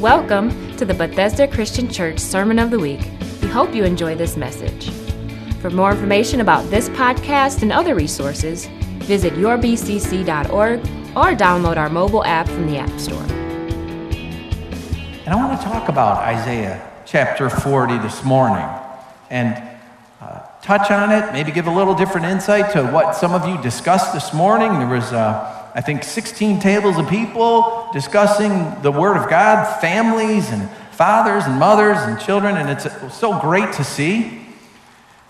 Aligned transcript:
Welcome 0.00 0.76
to 0.76 0.84
the 0.84 0.94
Bethesda 0.94 1.48
Christian 1.48 1.90
Church 1.90 2.20
Sermon 2.20 2.60
of 2.60 2.70
the 2.70 2.78
Week. 2.78 3.00
We 3.42 3.48
hope 3.48 3.74
you 3.74 3.82
enjoy 3.82 4.14
this 4.14 4.36
message. 4.36 4.90
For 5.60 5.70
more 5.70 5.90
information 5.90 6.40
about 6.40 6.70
this 6.70 6.88
podcast 6.90 7.62
and 7.62 7.72
other 7.72 7.96
resources, 7.96 8.66
visit 9.00 9.32
yourbcc.org 9.32 10.78
or 11.16 11.36
download 11.36 11.78
our 11.78 11.88
mobile 11.88 12.24
app 12.24 12.46
from 12.46 12.68
the 12.68 12.78
App 12.78 12.96
Store. 13.00 13.20
And 15.24 15.30
I 15.30 15.34
want 15.34 15.60
to 15.60 15.66
talk 15.66 15.88
about 15.88 16.18
Isaiah 16.18 16.88
chapter 17.04 17.50
40 17.50 17.98
this 17.98 18.22
morning 18.22 18.68
and 19.30 19.60
uh, 20.20 20.42
touch 20.62 20.92
on 20.92 21.10
it, 21.10 21.32
maybe 21.32 21.50
give 21.50 21.66
a 21.66 21.74
little 21.74 21.96
different 21.96 22.28
insight 22.28 22.72
to 22.74 22.84
what 22.86 23.16
some 23.16 23.34
of 23.34 23.48
you 23.48 23.60
discussed 23.62 24.14
this 24.14 24.32
morning. 24.32 24.78
There 24.78 24.86
was 24.86 25.12
uh, 25.12 25.57
I 25.78 25.80
think, 25.80 26.02
16 26.02 26.58
tables 26.58 26.98
of 26.98 27.08
people 27.08 27.88
discussing 27.92 28.82
the 28.82 28.90
Word 28.90 29.16
of 29.16 29.30
God, 29.30 29.80
families 29.80 30.50
and 30.50 30.68
fathers 30.90 31.44
and 31.44 31.56
mothers 31.56 31.98
and 31.98 32.18
children, 32.18 32.56
and 32.56 32.68
it's 32.68 33.14
so 33.16 33.38
great 33.38 33.72
to 33.74 33.84
see. 33.84 34.44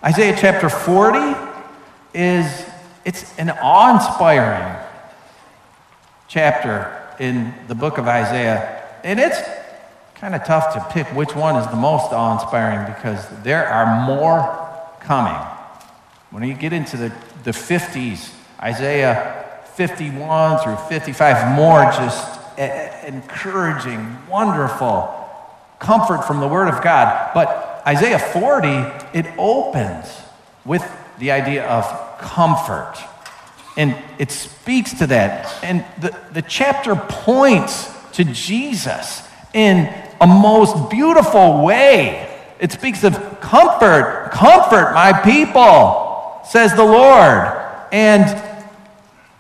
Isaiah 0.03 0.35
chapter 0.41 0.71
40 0.71 1.39
is 2.15 2.65
it's 3.05 3.39
an 3.39 3.51
awe-inspiring 3.51 4.83
chapter 6.29 6.99
in 7.21 7.53
the 7.67 7.75
book 7.75 7.99
of 7.99 8.09
Isaiah, 8.09 8.83
and 9.05 9.21
it's 9.21 9.39
kind 10.15 10.35
of 10.35 10.47
tough 10.47 10.73
to 10.73 10.95
pick 10.95 11.15
which 11.15 11.37
one 11.37 11.57
is 11.57 11.67
the 11.67 11.77
most 11.77 12.11
awe-inspiring 12.11 12.91
because 12.95 13.29
there 13.43 13.67
are 13.69 14.07
more 14.07 14.67
coming. 15.01 15.37
When 16.31 16.43
you 16.43 16.55
get 16.55 16.73
into 16.73 16.97
the, 16.97 17.13
the 17.45 17.51
50s, 17.51 18.33
Isaiah 18.63 19.45
51 19.79 20.59
through 20.59 20.75
55, 20.89 21.55
more 21.55 21.85
just 21.93 22.41
encouraging, 23.07 24.19
wonderful 24.29 25.15
comfort 25.79 26.25
from 26.25 26.41
the 26.41 26.49
Word 26.49 26.67
of 26.67 26.83
God. 26.83 27.31
But 27.33 27.85
Isaiah 27.87 28.19
40, 28.19 28.69
it 29.17 29.27
opens 29.39 30.21
with 30.65 30.83
the 31.21 31.31
idea 31.31 31.65
of 31.69 31.85
comfort. 32.19 32.97
And 33.77 33.95
it 34.19 34.33
speaks 34.33 34.95
to 34.95 35.07
that. 35.07 35.63
And 35.63 35.85
the, 36.01 36.19
the 36.33 36.43
chapter 36.43 36.97
points 36.97 37.89
to 38.15 38.25
Jesus 38.25 39.23
in 39.55 39.95
a 40.21 40.27
most 40.27 40.91
beautiful 40.91 41.65
way. 41.65 42.37
It 42.59 42.73
speaks 42.73 43.05
of 43.05 43.15
comfort, 43.41 44.31
comfort 44.33 44.93
my 44.93 45.13
people, 45.13 46.41
says 46.45 46.75
the 46.75 46.85
Lord. 46.85 47.55
And 47.93 48.48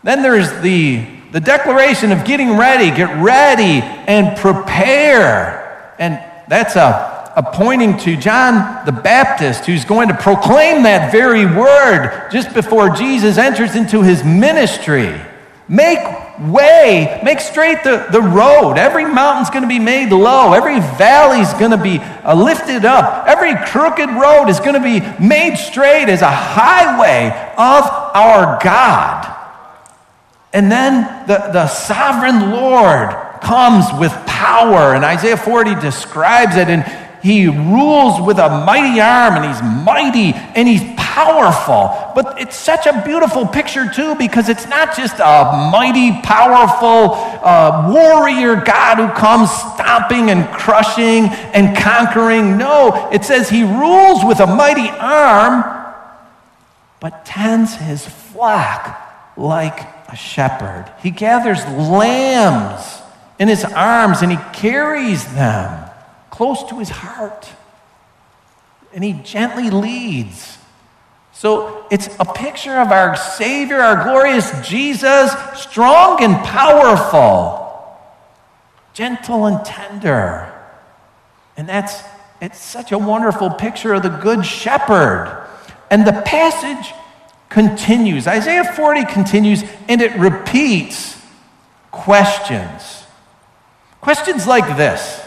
then 0.02 0.22
there's 0.22 0.50
the, 0.60 1.04
the 1.32 1.41
declaration 1.41 2.12
of 2.12 2.24
getting 2.24 2.56
ready, 2.56 2.91
get 2.91 3.22
ready 3.22 3.82
and 4.06 4.36
prepare. 4.38 5.94
And 5.98 6.22
that's 6.48 6.77
a, 6.77 7.32
a 7.36 7.42
pointing 7.52 7.96
to 7.98 8.16
John 8.16 8.86
the 8.86 8.92
Baptist, 8.92 9.66
who's 9.66 9.84
going 9.84 10.08
to 10.08 10.14
proclaim 10.14 10.84
that 10.84 11.10
very 11.10 11.46
word 11.46 12.30
just 12.30 12.54
before 12.54 12.91
Jesus 12.91 13.38
enters 13.38 13.74
into 13.74 14.02
his 14.02 14.22
ministry. 14.24 15.20
Make 15.69 15.98
way, 16.41 17.20
make 17.24 17.41
straight 17.41 17.82
the, 17.84 18.06
the 18.10 18.22
road. 18.22 18.78
Every 18.78 19.04
mountain's 19.04 19.50
going 19.50 19.62
to 19.62 19.69
be 19.69 19.78
made 19.78 20.10
low. 20.10 20.52
Every 20.52 20.80
valley's 20.80 21.52
going 21.54 21.72
to 21.72 21.76
be 21.76 21.98
uh, 21.98 22.34
lifted 22.34 22.84
up. 22.84 23.26
Every 23.26 23.54
crooked 23.66 24.08
road 24.08 24.48
is 24.48 24.60
going 24.60 24.74
to 24.74 24.80
be 24.80 25.00
made 25.22 25.56
straight 25.56 26.08
as 26.08 26.22
a 26.22 26.30
highway 26.30 27.28
of 27.56 27.84
our 28.14 28.58
God. 28.62 29.38
And 30.52 30.72
then 30.72 31.27
the, 31.27 31.50
the 31.52 31.66
sovereign 31.66 32.50
Lord 32.50 33.10
comes 33.41 33.86
with 33.98 34.12
power, 34.27 34.94
and 34.94 35.04
Isaiah 35.04 35.36
40 35.36 35.74
describes 35.77 36.56
it, 36.56 36.68
and 36.68 36.84
he 37.22 37.48
rules 37.48 38.20
with 38.20 38.38
a 38.38 38.48
mighty 38.64 39.00
arm, 39.00 39.36
and 39.36 39.44
he's 39.44 39.62
mighty, 39.62 40.32
and 40.54 40.66
he's 40.66 40.82
powerful. 40.97 42.12
But 42.14 42.41
it's 42.41 42.56
such 42.56 42.86
a 42.86 43.03
beautiful 43.04 43.47
picture, 43.47 43.91
too, 43.92 44.14
because 44.14 44.48
it's 44.48 44.66
not 44.66 44.97
just 44.97 45.19
a 45.19 45.70
mighty, 45.72 46.12
powerful 46.22 47.15
uh, 47.44 47.91
warrior 47.92 48.56
God 48.56 48.98
who 48.98 49.09
comes 49.09 49.50
stomping 49.50 50.30
and 50.30 50.48
crushing 50.48 51.26
and 51.53 51.76
conquering. 51.76 52.56
No, 52.56 53.10
it 53.12 53.25
says 53.25 53.50
he 53.50 53.65
rules 53.65 54.25
with 54.25 54.41
a 54.41 54.47
mighty 54.47 54.88
arm, 54.88 55.65
but 57.00 57.25
tends 57.26 57.75
his 57.75 58.06
flock 58.06 59.36
like 59.36 59.97
a 60.08 60.16
shepherd. 60.16 60.91
He 61.02 61.10
gathers 61.10 61.64
lambs 61.66 63.02
in 63.38 63.48
his 63.48 63.64
arms 63.64 64.22
and 64.22 64.30
he 64.30 64.38
carries 64.52 65.24
them 65.34 65.91
close 66.30 66.64
to 66.64 66.78
his 66.78 66.88
heart. 66.88 67.48
And 68.94 69.04
he 69.04 69.12
gently 69.12 69.70
leads. 69.70 70.58
So 71.32 71.86
it's 71.91 72.08
a 72.18 72.24
picture 72.24 72.80
of 72.80 72.91
our 72.91 73.16
Savior, 73.16 73.76
our 73.80 74.02
glorious 74.02 74.50
Jesus, 74.66 75.30
strong 75.54 76.22
and 76.22 76.34
powerful, 76.44 77.97
gentle 78.94 79.47
and 79.47 79.64
tender. 79.64 80.52
And 81.56 81.68
that's 81.68 82.02
it's 82.41 82.60
such 82.60 82.92
a 82.92 82.98
wonderful 82.98 83.50
picture 83.50 83.94
of 83.94 84.02
the 84.02 84.08
good 84.08 84.47
shepherd. 84.47 85.47
And 85.91 86.06
the 86.06 86.22
passage 86.24 86.94
continues. 87.48 88.26
Isaiah 88.26 88.64
40 88.64 89.04
continues 89.06 89.64
and 89.88 90.00
it 90.00 90.16
repeats 90.19 91.20
questions. 91.91 93.04
Questions 94.00 94.47
like 94.47 94.76
this 94.76 95.22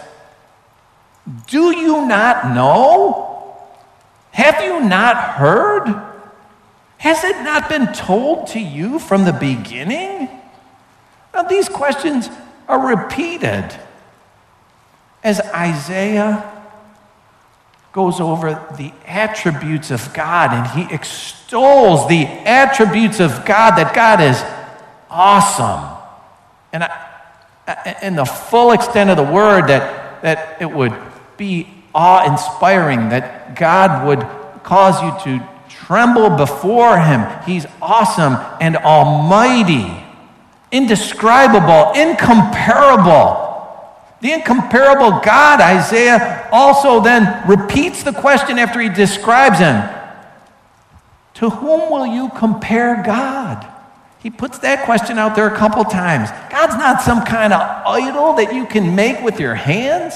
Do 1.48 1.76
you 1.76 2.06
not 2.06 2.54
know? 2.54 3.28
Have 4.32 4.64
you 4.64 4.80
not 4.82 5.18
heard? 5.18 6.12
Has 6.98 7.24
it 7.24 7.42
not 7.44 7.68
been 7.68 7.92
told 7.94 8.48
to 8.48 8.60
you 8.60 9.00
from 9.00 9.26
the 9.26 9.34
beginning? 9.34 10.30
Now, 11.34 11.44
these 11.44 11.68
questions 11.68 12.30
are 12.68 12.96
repeated 12.96 13.76
as 15.24 15.40
Isaiah 15.40 16.51
goes 17.92 18.20
over 18.20 18.52
the 18.78 18.94
attributes 19.06 19.92
of 19.92 20.14
God 20.14 20.54
and 20.54 20.68
he 20.68 20.94
extols 20.94 22.08
the 22.08 22.24
attributes 22.24 23.20
of 23.20 23.46
God 23.46 23.76
that 23.76 23.94
God 23.94 24.22
is 24.22 24.42
awesome. 25.10 25.98
And 26.72 26.84
I, 26.86 27.98
in 28.02 28.16
the 28.16 28.26
full 28.26 28.72
extent 28.72 29.10
of 29.10 29.18
the 29.18 29.24
word, 29.24 29.68
that, 29.68 30.22
that 30.22 30.62
it 30.62 30.72
would 30.72 30.94
be 31.38 31.68
awe 31.94 32.32
inspiring, 32.32 33.10
that 33.10 33.56
God 33.56 34.08
would 34.08 34.22
cause 34.64 35.02
you 35.02 35.38
to 35.38 35.48
tremble 35.70 36.30
before 36.30 36.98
him. 36.98 37.28
He's 37.46 37.66
awesome 37.82 38.38
and 38.62 38.78
almighty, 38.78 39.92
indescribable, 40.72 41.92
incomparable. 41.94 43.41
The 44.22 44.34
incomparable 44.34 45.20
God, 45.24 45.60
Isaiah 45.60 46.48
also 46.52 47.02
then 47.02 47.48
repeats 47.50 48.04
the 48.04 48.14
question 48.14 48.60
after 48.60 48.80
he 48.80 48.90
describes 48.90 49.58
him 49.58 49.90
To 51.36 51.50
whom 51.50 51.92
will 51.92 52.06
you 52.06 52.30
compare 52.30 53.02
God? 53.04 53.68
He 54.20 54.30
puts 54.30 54.60
that 54.60 54.86
question 54.86 55.18
out 55.18 55.36
there 55.36 55.48
a 55.48 55.58
couple 55.58 55.84
times. 55.84 56.30
God's 56.52 56.76
not 56.76 57.02
some 57.02 57.26
kind 57.26 57.52
of 57.52 57.60
idol 57.88 58.34
that 58.34 58.54
you 58.54 58.68
can 58.68 58.96
make 58.96 59.22
with 59.22 59.40
your 59.40 59.56
hands. 59.56 60.14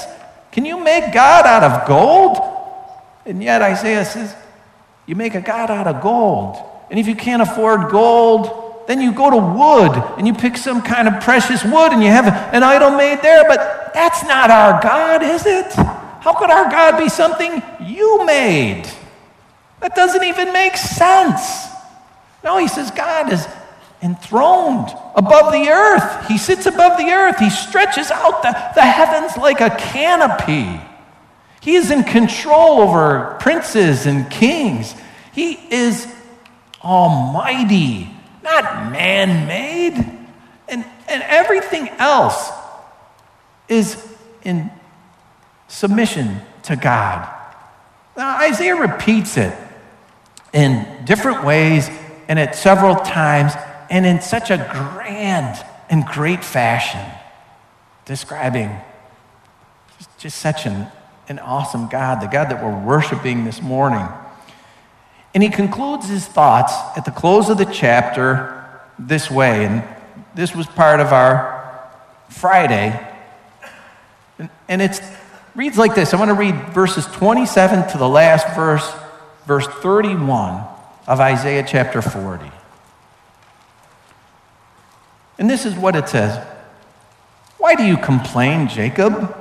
Can 0.52 0.64
you 0.64 0.82
make 0.82 1.12
God 1.12 1.44
out 1.44 1.64
of 1.64 1.88
gold? 1.88 2.38
And 3.26 3.42
yet 3.42 3.62
Isaiah 3.62 4.04
says, 4.04 4.36
You 5.06 5.16
make 5.16 5.34
a 5.34 5.40
God 5.40 5.70
out 5.72 5.88
of 5.88 6.00
gold. 6.00 6.56
And 6.88 7.00
if 7.00 7.08
you 7.08 7.16
can't 7.16 7.42
afford 7.42 7.90
gold, 7.90 8.65
then 8.86 9.00
you 9.00 9.12
go 9.12 9.30
to 9.30 9.36
wood 9.36 10.18
and 10.18 10.26
you 10.26 10.34
pick 10.34 10.56
some 10.56 10.80
kind 10.82 11.08
of 11.08 11.20
precious 11.22 11.64
wood 11.64 11.92
and 11.92 12.02
you 12.02 12.08
have 12.08 12.26
an 12.54 12.62
idol 12.62 12.90
made 12.90 13.20
there, 13.22 13.44
but 13.48 13.92
that's 13.92 14.22
not 14.22 14.50
our 14.50 14.80
God, 14.80 15.22
is 15.22 15.44
it? 15.46 15.72
How 15.72 16.34
could 16.34 16.50
our 16.50 16.70
God 16.70 16.98
be 16.98 17.08
something 17.08 17.62
you 17.80 18.24
made? 18.24 18.84
That 19.80 19.94
doesn't 19.94 20.24
even 20.24 20.52
make 20.52 20.76
sense. 20.76 21.68
No, 22.42 22.58
he 22.58 22.68
says 22.68 22.90
God 22.90 23.32
is 23.32 23.46
enthroned 24.02 24.88
above 25.14 25.52
the 25.52 25.68
earth. 25.68 26.28
He 26.28 26.38
sits 26.38 26.66
above 26.66 26.98
the 26.98 27.10
earth. 27.10 27.38
He 27.38 27.50
stretches 27.50 28.10
out 28.10 28.42
the, 28.42 28.52
the 28.74 28.82
heavens 28.82 29.36
like 29.36 29.60
a 29.60 29.70
canopy. 29.70 30.80
He 31.60 31.74
is 31.74 31.90
in 31.90 32.04
control 32.04 32.80
over 32.80 33.36
princes 33.40 34.06
and 34.06 34.30
kings. 34.30 34.94
He 35.32 35.54
is 35.74 36.06
almighty 36.82 38.15
not 38.46 38.90
man 38.92 39.46
made. 39.46 39.94
And, 40.68 40.84
and 41.08 41.22
everything 41.24 41.88
else 41.98 42.50
is 43.68 44.02
in 44.42 44.70
submission 45.68 46.40
to 46.62 46.76
God. 46.76 47.28
Now, 48.16 48.38
Isaiah 48.38 48.76
repeats 48.76 49.36
it 49.36 49.54
in 50.52 51.04
different 51.04 51.44
ways 51.44 51.90
and 52.28 52.38
at 52.38 52.54
several 52.54 52.96
times 52.96 53.52
and 53.90 54.06
in 54.06 54.20
such 54.20 54.50
a 54.50 54.56
grand 54.72 55.64
and 55.90 56.04
great 56.06 56.42
fashion, 56.42 57.04
describing 58.04 58.70
Just, 60.18 60.38
such 60.38 60.66
an, 60.66 60.86
an 61.28 61.38
awesome 61.38 61.88
God, 61.88 62.20
the 62.20 62.26
God 62.26 62.50
that 62.50 62.62
we're 62.64 62.84
worshiping 62.84 63.44
this 63.44 63.60
morning. 63.60 64.06
And 65.36 65.42
he 65.42 65.50
concludes 65.50 66.08
his 66.08 66.24
thoughts 66.24 66.72
at 66.96 67.04
the 67.04 67.10
close 67.10 67.50
of 67.50 67.58
the 67.58 67.66
chapter 67.66 68.64
this 68.98 69.30
way. 69.30 69.66
And 69.66 69.84
this 70.34 70.54
was 70.54 70.64
part 70.64 70.98
of 70.98 71.08
our 71.12 71.90
Friday. 72.30 72.98
And, 74.38 74.48
and 74.66 74.80
it 74.80 74.98
reads 75.54 75.76
like 75.76 75.94
this 75.94 76.14
I 76.14 76.16
want 76.16 76.30
to 76.30 76.34
read 76.34 76.54
verses 76.70 77.04
27 77.04 77.86
to 77.90 77.98
the 77.98 78.08
last 78.08 78.56
verse, 78.56 78.90
verse 79.44 79.66
31 79.66 80.64
of 81.06 81.20
Isaiah 81.20 81.66
chapter 81.68 82.00
40. 82.00 82.50
And 85.38 85.50
this 85.50 85.66
is 85.66 85.74
what 85.74 85.96
it 85.96 86.08
says 86.08 86.42
Why 87.58 87.74
do 87.74 87.84
you 87.84 87.98
complain, 87.98 88.68
Jacob? 88.68 89.36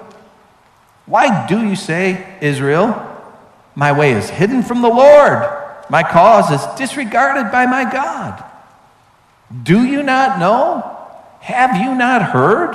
Why 1.06 1.48
do 1.48 1.66
you 1.66 1.78
say, 1.78 2.38
Israel, 2.42 3.02
my 3.76 3.98
way 3.98 4.12
is 4.12 4.30
hidden 4.30 4.62
from 4.62 4.82
the 4.82 4.90
Lord? 4.90 5.62
My 5.90 6.04
cause 6.04 6.52
is 6.52 6.66
disregarded 6.78 7.52
by 7.52 7.66
my 7.66 7.90
God. 7.90 8.44
Do 9.64 9.86
you 9.86 10.04
not 10.04 10.40
know? 10.40 10.92
Have 11.42 11.78
you 11.78 11.94
not 11.96 12.24
heard? 12.24 12.74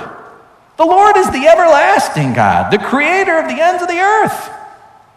The 0.77 0.85
Lord 0.85 1.17
is 1.17 1.29
the 1.29 1.45
everlasting 1.47 2.33
God, 2.33 2.71
the 2.71 2.79
creator 2.79 3.37
of 3.37 3.47
the 3.47 3.61
ends 3.61 3.83
of 3.83 3.87
the 3.87 3.99
earth. 3.99 4.49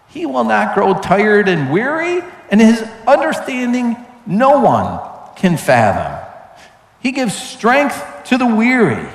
He 0.08 0.26
will 0.26 0.44
not 0.44 0.74
grow 0.74 0.94
tired 0.94 1.48
and 1.48 1.72
weary, 1.72 2.22
and 2.50 2.60
his 2.60 2.82
understanding 3.06 3.96
no 4.26 4.60
one 4.60 5.00
can 5.36 5.56
fathom. 5.56 6.20
He 7.00 7.12
gives 7.12 7.34
strength 7.34 8.02
to 8.26 8.38
the 8.38 8.46
weary, 8.46 9.08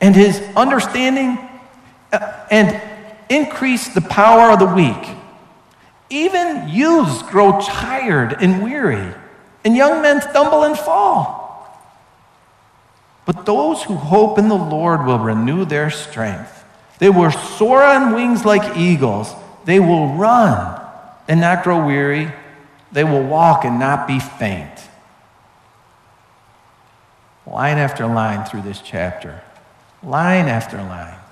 and 0.00 0.14
his 0.14 0.40
understanding 0.56 1.38
uh, 2.12 2.32
and 2.50 2.80
increase 3.28 3.88
the 3.94 4.00
power 4.00 4.50
of 4.50 4.58
the 4.58 4.66
weak. 4.66 5.16
Even 6.14 6.68
youths 6.68 7.24
grow 7.24 7.60
tired 7.60 8.36
and 8.40 8.62
weary, 8.62 9.12
and 9.64 9.76
young 9.76 10.00
men 10.00 10.22
stumble 10.22 10.62
and 10.62 10.78
fall. 10.78 11.42
But 13.26 13.44
those 13.44 13.82
who 13.82 13.96
hope 13.96 14.38
in 14.38 14.48
the 14.48 14.54
Lord 14.54 15.06
will 15.06 15.18
renew 15.18 15.64
their 15.64 15.90
strength. 15.90 16.64
They 17.00 17.10
will 17.10 17.32
soar 17.32 17.82
on 17.82 18.14
wings 18.14 18.44
like 18.44 18.76
eagles. 18.76 19.34
They 19.64 19.80
will 19.80 20.14
run 20.14 20.80
and 21.26 21.40
not 21.40 21.64
grow 21.64 21.84
weary. 21.84 22.32
They 22.92 23.02
will 23.02 23.24
walk 23.24 23.64
and 23.64 23.80
not 23.80 24.06
be 24.06 24.20
faint. 24.20 24.88
Line 27.44 27.78
after 27.78 28.06
line 28.06 28.44
through 28.44 28.62
this 28.62 28.80
chapter, 28.80 29.42
line 30.00 30.46
after 30.46 30.76
line 30.76 31.23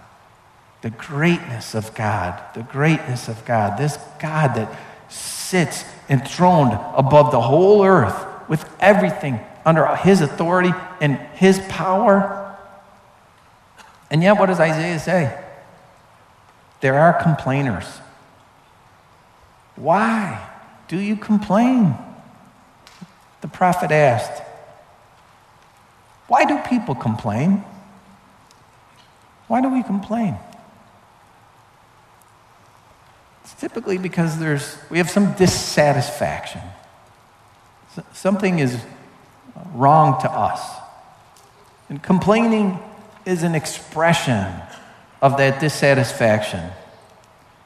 the 0.82 0.90
greatness 0.90 1.74
of 1.74 1.94
God, 1.94 2.40
the 2.54 2.64
greatness 2.64 3.28
of 3.28 3.44
God, 3.44 3.78
this 3.78 3.96
God 4.20 4.56
that 4.56 4.76
sits 5.08 5.84
enthroned 6.08 6.72
above 6.96 7.30
the 7.30 7.40
whole 7.40 7.84
earth 7.84 8.26
with 8.48 8.68
everything 8.80 9.40
under 9.64 9.86
his 9.96 10.20
authority 10.20 10.72
and 11.00 11.16
his 11.34 11.60
power. 11.68 12.56
And 14.10 14.22
yet, 14.22 14.38
what 14.38 14.46
does 14.46 14.60
Isaiah 14.60 14.98
say? 14.98 15.38
There 16.80 16.98
are 16.98 17.22
complainers. 17.22 17.86
Why 19.76 20.48
do 20.88 20.98
you 20.98 21.16
complain? 21.16 21.94
The 23.40 23.48
prophet 23.48 23.92
asked. 23.92 24.42
Why 26.26 26.44
do 26.44 26.58
people 26.58 26.94
complain? 26.94 27.64
Why 29.46 29.60
do 29.60 29.68
we 29.68 29.82
complain? 29.82 30.36
It's 33.52 33.60
typically 33.60 33.98
because 33.98 34.38
there's, 34.38 34.76
we 34.90 34.98
have 34.98 35.10
some 35.10 35.34
dissatisfaction. 35.34 36.62
Something 38.12 38.58
is 38.58 38.82
wrong 39.74 40.20
to 40.22 40.30
us. 40.30 40.62
And 41.88 42.02
complaining 42.02 42.78
is 43.26 43.42
an 43.42 43.54
expression 43.54 44.46
of 45.20 45.36
that 45.36 45.60
dissatisfaction. 45.60 46.70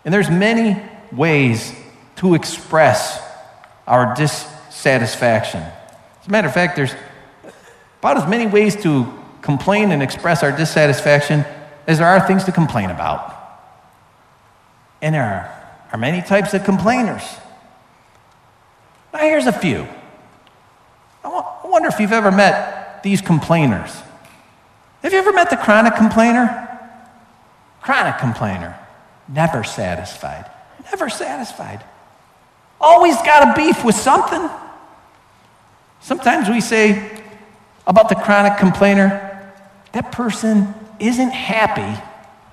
And 0.04 0.12
there's 0.12 0.30
many 0.30 0.80
ways 1.12 1.72
to 2.16 2.34
express 2.34 3.20
our 3.86 4.14
dissatisfaction. 4.14 5.60
As 5.60 6.26
a 6.26 6.30
matter 6.30 6.48
of 6.48 6.54
fact, 6.54 6.76
there's 6.76 6.94
about 8.00 8.16
as 8.16 8.28
many 8.28 8.46
ways 8.46 8.80
to 8.82 9.12
complain 9.42 9.92
and 9.92 10.02
express 10.02 10.42
our 10.42 10.50
dissatisfaction 10.50 11.44
as 11.86 11.98
there 11.98 12.06
are 12.08 12.26
things 12.26 12.44
to 12.44 12.52
complain 12.52 12.90
about. 12.90 13.34
And 15.00 15.14
there 15.14 15.22
are 15.22 15.55
are 15.96 15.98
many 15.98 16.20
types 16.20 16.52
of 16.52 16.62
complainers. 16.62 17.22
Now, 19.14 19.20
here's 19.20 19.46
a 19.46 19.52
few. 19.52 19.88
I 21.24 21.60
wonder 21.64 21.88
if 21.88 21.98
you've 21.98 22.12
ever 22.12 22.30
met 22.30 23.02
these 23.02 23.22
complainers. 23.22 23.96
Have 25.02 25.14
you 25.14 25.18
ever 25.18 25.32
met 25.32 25.48
the 25.48 25.56
chronic 25.56 25.94
complainer? 25.94 26.68
Chronic 27.80 28.18
complainer. 28.18 28.78
Never 29.26 29.64
satisfied. 29.64 30.50
Never 30.92 31.08
satisfied. 31.08 31.82
Always 32.78 33.16
got 33.22 33.48
a 33.48 33.54
beef 33.58 33.82
with 33.82 33.94
something. 33.94 34.50
Sometimes 36.00 36.50
we 36.50 36.60
say 36.60 37.22
about 37.86 38.10
the 38.10 38.16
chronic 38.16 38.58
complainer, 38.58 39.50
that 39.92 40.12
person 40.12 40.74
isn't 41.00 41.30
happy 41.30 42.02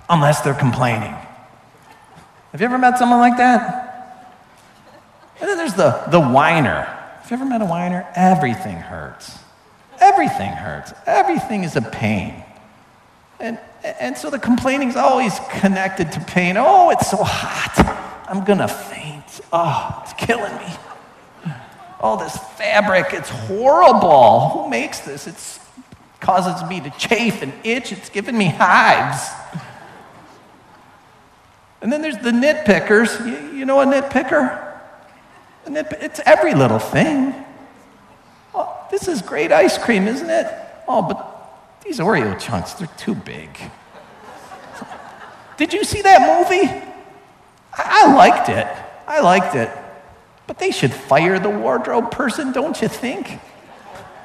unless 0.10 0.40
they're 0.40 0.54
complaining. 0.54 1.13
Have 2.54 2.62
you 2.62 2.66
ever 2.66 2.78
met 2.78 3.00
someone 3.00 3.20
like 3.20 3.38
that? 3.38 4.30
And 5.42 5.50
then 5.50 5.58
there's 5.58 5.74
the, 5.74 6.04
the 6.10 6.22
whiner. 6.22 6.84
Have 6.84 7.32
you 7.32 7.36
ever 7.36 7.46
met 7.46 7.64
a 7.64 7.66
whiner? 7.66 8.08
Everything 8.16 8.78
hurts. 8.78 9.40
Everything 10.00 10.52
hurts. 10.52 10.94
Everything 11.08 11.64
is 11.64 11.76
a 11.76 11.82
pain. 11.82 12.44
And, 13.40 13.60
and 13.84 14.16
so 14.16 14.30
the 14.30 14.38
complaining 14.38 14.90
is 14.90 14.96
always 14.96 15.34
connected 15.50 16.12
to 16.12 16.20
pain. 16.20 16.56
Oh, 16.56 16.92
it's 16.92 17.10
so 17.10 17.18
hot. 17.20 18.24
I'm 18.30 18.46
going 18.46 18.60
to 18.60 18.68
faint. 18.68 19.42
Oh, 19.52 20.02
it's 20.04 20.14
killing 20.14 20.56
me. 20.58 21.54
Oh, 22.00 22.20
this 22.20 22.38
fabric, 22.56 23.08
it's 23.14 23.30
horrible. 23.30 24.50
Who 24.50 24.70
makes 24.70 25.00
this? 25.00 25.26
It 25.26 25.60
causes 26.20 26.70
me 26.70 26.82
to 26.82 26.92
chafe 26.92 27.42
and 27.42 27.52
itch. 27.64 27.92
It's 27.92 28.10
giving 28.10 28.38
me 28.38 28.46
hives. 28.46 29.28
And 31.83 31.92
then 31.92 32.02
there's 32.02 32.18
the 32.18 32.31
nitpickers. 32.31 33.19
You, 33.28 33.57
you 33.57 33.66
know 33.66 33.81
a 33.81 33.85
nitpicker? 33.85 34.80
A 35.66 35.69
nit, 35.69 35.87
it's 35.99 36.21
every 36.25 36.54
little 36.54 36.80
thing. 36.80 37.35
Oh, 38.56 38.87
this 38.90 39.09
is 39.09 39.21
great 39.21 39.52
ice 39.52 39.78
cream, 39.78 40.07
isn't 40.07 40.30
it? 40.30 40.47
Oh, 40.87 41.02
but 41.02 41.81
these 41.83 41.99
Oreo 41.99 42.40
chunks, 42.40 42.73
they're 42.73 42.87
too 42.97 43.13
big. 43.13 43.49
Did 45.57 45.73
you 45.73 45.83
see 45.83 46.02
that 46.02 46.40
movie? 46.40 46.69
I, 47.73 48.06
I 48.06 48.16
liked 48.16 48.47
it. 48.47 48.68
I 49.06 49.19
liked 49.19 49.56
it. 49.56 49.69
But 50.47 50.59
they 50.59 50.71
should 50.71 50.94
fire 50.94 51.37
the 51.37 51.49
wardrobe 51.49 52.11
person, 52.11 52.54
don't 52.54 52.81
you 52.81 52.87
think? 52.87 53.40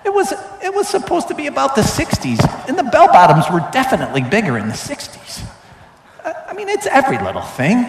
It 0.04 0.14
was, 0.14 0.32
it 0.62 0.72
was 0.72 0.86
supposed 0.86 1.26
to 1.26 1.34
be 1.34 1.48
about 1.48 1.74
the 1.74 1.82
60s, 1.82 2.68
and 2.68 2.78
the 2.78 2.84
bell 2.84 3.08
bottoms 3.08 3.46
were 3.50 3.68
definitely 3.72 4.22
bigger 4.22 4.56
in 4.58 4.68
the 4.68 4.74
60s. 4.74 5.47
I 6.48 6.54
mean, 6.54 6.68
it's 6.68 6.86
every 6.86 7.18
little 7.18 7.42
thing. 7.42 7.84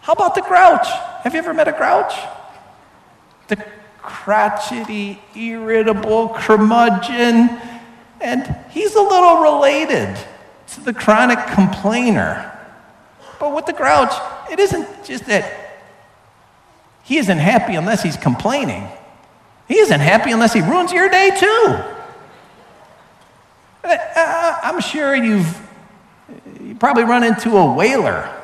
How 0.00 0.12
about 0.12 0.34
the 0.34 0.42
grouch? 0.42 0.86
Have 1.22 1.34
you 1.34 1.38
ever 1.38 1.54
met 1.54 1.68
a 1.68 1.72
grouch? 1.72 2.12
The 3.48 3.64
crotchety, 3.98 5.20
irritable 5.36 6.30
curmudgeon. 6.36 7.50
And 8.20 8.56
he's 8.70 8.94
a 8.94 9.00
little 9.02 9.42
related 9.42 10.16
to 10.68 10.80
the 10.80 10.92
chronic 10.92 11.38
complainer. 11.48 12.48
But 13.38 13.54
with 13.54 13.66
the 13.66 13.72
grouch, 13.72 14.12
it 14.50 14.58
isn't 14.58 15.04
just 15.04 15.26
that 15.26 15.80
he 17.04 17.18
isn't 17.18 17.38
happy 17.38 17.74
unless 17.74 18.02
he's 18.02 18.16
complaining. 18.16 18.88
He 19.68 19.78
isn't 19.78 20.00
happy 20.00 20.30
unless 20.30 20.52
he 20.52 20.60
ruins 20.60 20.92
your 20.92 21.08
day, 21.08 21.30
too. 21.38 21.78
I'm 23.84 24.80
sure 24.80 25.14
you've 25.14 25.60
you 26.72 26.78
probably 26.78 27.04
run 27.04 27.22
into 27.22 27.54
a 27.58 27.74
wailer. 27.74 28.34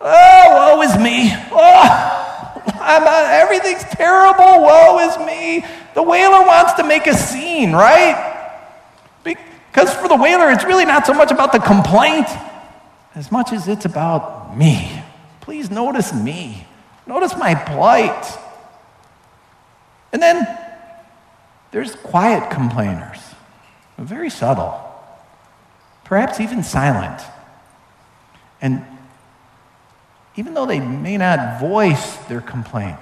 Oh, 0.00 0.76
woe 0.76 0.80
is 0.80 0.96
me. 0.96 1.30
Oh, 1.52 2.62
I'm, 2.80 3.02
uh, 3.02 3.28
everything's 3.32 3.84
terrible. 3.84 4.62
Woe 4.62 4.98
is 5.00 5.18
me. 5.26 5.62
The 5.92 6.02
wailer 6.02 6.46
wants 6.46 6.72
to 6.74 6.84
make 6.84 7.06
a 7.06 7.12
scene, 7.12 7.72
right? 7.72 8.56
Because 9.22 9.92
for 9.92 10.08
the 10.08 10.16
wailer, 10.16 10.50
it's 10.50 10.64
really 10.64 10.86
not 10.86 11.04
so 11.04 11.12
much 11.12 11.30
about 11.30 11.52
the 11.52 11.58
complaint 11.58 12.28
as 13.14 13.30
much 13.30 13.52
as 13.52 13.68
it's 13.68 13.84
about 13.84 14.56
me. 14.56 15.02
Please 15.42 15.70
notice 15.70 16.14
me. 16.14 16.66
Notice 17.06 17.36
my 17.36 17.54
plight. 17.54 18.38
And 20.14 20.22
then 20.22 20.46
there's 21.72 21.94
quiet 21.94 22.50
complainers, 22.50 23.20
very 23.98 24.30
subtle 24.30 24.87
perhaps 26.08 26.40
even 26.40 26.62
silent. 26.62 27.22
And 28.60 28.84
even 30.36 30.54
though 30.54 30.66
they 30.66 30.80
may 30.80 31.18
not 31.18 31.60
voice 31.60 32.16
their 32.28 32.40
complaint, 32.40 32.98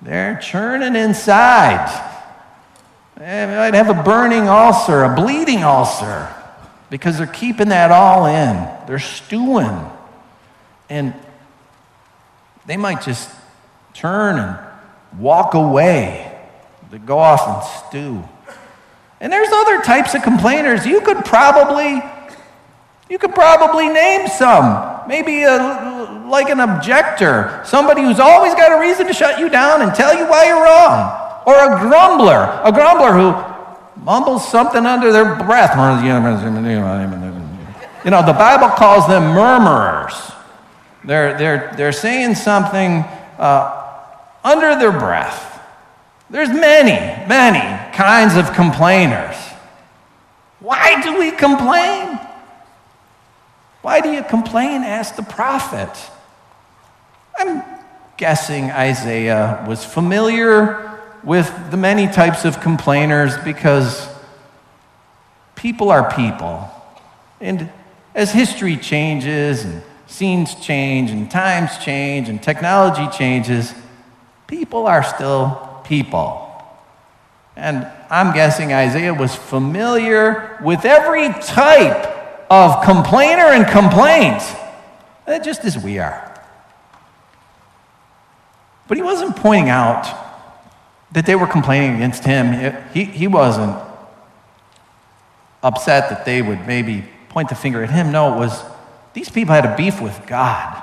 they're 0.00 0.38
churning 0.38 0.96
inside. 0.96 1.88
They 3.16 3.46
might 3.46 3.74
have 3.74 3.90
a 3.90 4.02
burning 4.02 4.48
ulcer, 4.48 5.04
a 5.04 5.14
bleeding 5.14 5.62
ulcer, 5.62 6.34
because 6.88 7.18
they're 7.18 7.26
keeping 7.26 7.68
that 7.68 7.90
all 7.90 8.24
in. 8.24 8.68
They're 8.86 8.98
stewing. 8.98 9.78
And 10.88 11.12
they 12.64 12.78
might 12.78 13.02
just 13.02 13.30
turn 13.92 14.38
and 14.38 14.58
walk 15.20 15.52
away. 15.52 16.26
They 16.90 16.98
go 16.98 17.18
off 17.18 17.46
and 17.46 17.88
stew. 17.88 18.24
And 19.20 19.30
there's 19.30 19.50
other 19.52 19.82
types 19.82 20.14
of 20.14 20.22
complainers. 20.22 20.86
You 20.86 21.02
could 21.02 21.24
probably, 21.26 22.02
you 23.10 23.18
could 23.18 23.34
probably 23.34 23.88
name 23.88 24.28
some. 24.28 25.02
Maybe 25.08 25.42
a, 25.42 26.26
like 26.30 26.48
an 26.48 26.60
objector, 26.60 27.60
somebody 27.66 28.02
who's 28.02 28.20
always 28.20 28.54
got 28.54 28.70
a 28.70 28.80
reason 28.80 29.08
to 29.08 29.12
shut 29.12 29.40
you 29.40 29.48
down 29.48 29.82
and 29.82 29.92
tell 29.92 30.16
you 30.16 30.26
why 30.28 30.46
you're 30.46 30.62
wrong. 30.62 31.42
Or 31.44 31.74
a 31.74 31.80
grumbler, 31.80 32.60
a 32.62 32.70
grumbler 32.70 33.12
who 33.12 33.34
mumbles 34.04 34.48
something 34.48 34.86
under 34.86 35.10
their 35.10 35.34
breath. 35.34 35.76
You 38.04 38.10
know, 38.10 38.24
the 38.24 38.32
Bible 38.32 38.68
calls 38.68 39.08
them 39.08 39.34
murmurers. 39.34 40.32
They're, 41.04 41.36
they're, 41.36 41.74
they're 41.76 41.92
saying 41.92 42.36
something 42.36 43.04
uh, 43.38 43.92
under 44.44 44.78
their 44.78 44.92
breath. 44.92 45.60
There's 46.30 46.50
many, 46.50 46.92
many 47.26 47.96
kinds 47.96 48.36
of 48.36 48.54
complainers. 48.54 49.36
Why 50.60 51.02
do 51.02 51.18
we 51.18 51.32
complain? 51.32 52.20
Why 53.82 54.00
do 54.00 54.10
you 54.10 54.22
complain? 54.22 54.82
Asked 54.82 55.16
the 55.16 55.22
prophet. 55.22 55.90
I'm 57.36 57.62
guessing 58.16 58.70
Isaiah 58.70 59.64
was 59.66 59.84
familiar 59.84 60.98
with 61.24 61.70
the 61.70 61.76
many 61.76 62.06
types 62.06 62.44
of 62.44 62.60
complainers 62.60 63.36
because 63.38 64.08
people 65.56 65.90
are 65.90 66.14
people. 66.14 66.70
And 67.40 67.70
as 68.14 68.32
history 68.32 68.76
changes 68.76 69.64
and 69.64 69.82
scenes 70.06 70.54
change 70.56 71.10
and 71.10 71.30
times 71.30 71.78
change 71.78 72.28
and 72.28 72.42
technology 72.42 73.06
changes, 73.16 73.74
people 74.46 74.86
are 74.86 75.02
still 75.02 75.80
people. 75.84 76.46
And 77.56 77.86
I'm 78.10 78.34
guessing 78.34 78.72
Isaiah 78.72 79.14
was 79.14 79.34
familiar 79.34 80.58
with 80.62 80.84
every 80.84 81.28
type 81.42 82.19
of 82.50 82.84
complainer 82.84 83.46
and 83.46 83.66
complaint, 83.66 84.42
eh, 85.26 85.38
just 85.38 85.64
as 85.64 85.78
we 85.78 85.98
are. 85.98 86.26
But 88.88 88.96
he 88.96 89.02
wasn't 89.02 89.36
pointing 89.36 89.68
out 89.68 90.12
that 91.12 91.24
they 91.24 91.36
were 91.36 91.46
complaining 91.46 91.94
against 91.94 92.24
him. 92.24 92.76
He, 92.92 93.04
he 93.04 93.28
wasn't 93.28 93.76
upset 95.62 96.10
that 96.10 96.24
they 96.24 96.42
would 96.42 96.66
maybe 96.66 97.04
point 97.28 97.48
the 97.48 97.54
finger 97.54 97.84
at 97.84 97.90
him. 97.90 98.10
No, 98.10 98.34
it 98.34 98.38
was 98.38 98.62
these 99.12 99.28
people 99.28 99.54
had 99.54 99.64
a 99.64 99.76
beef 99.76 100.00
with 100.00 100.26
God. 100.26 100.82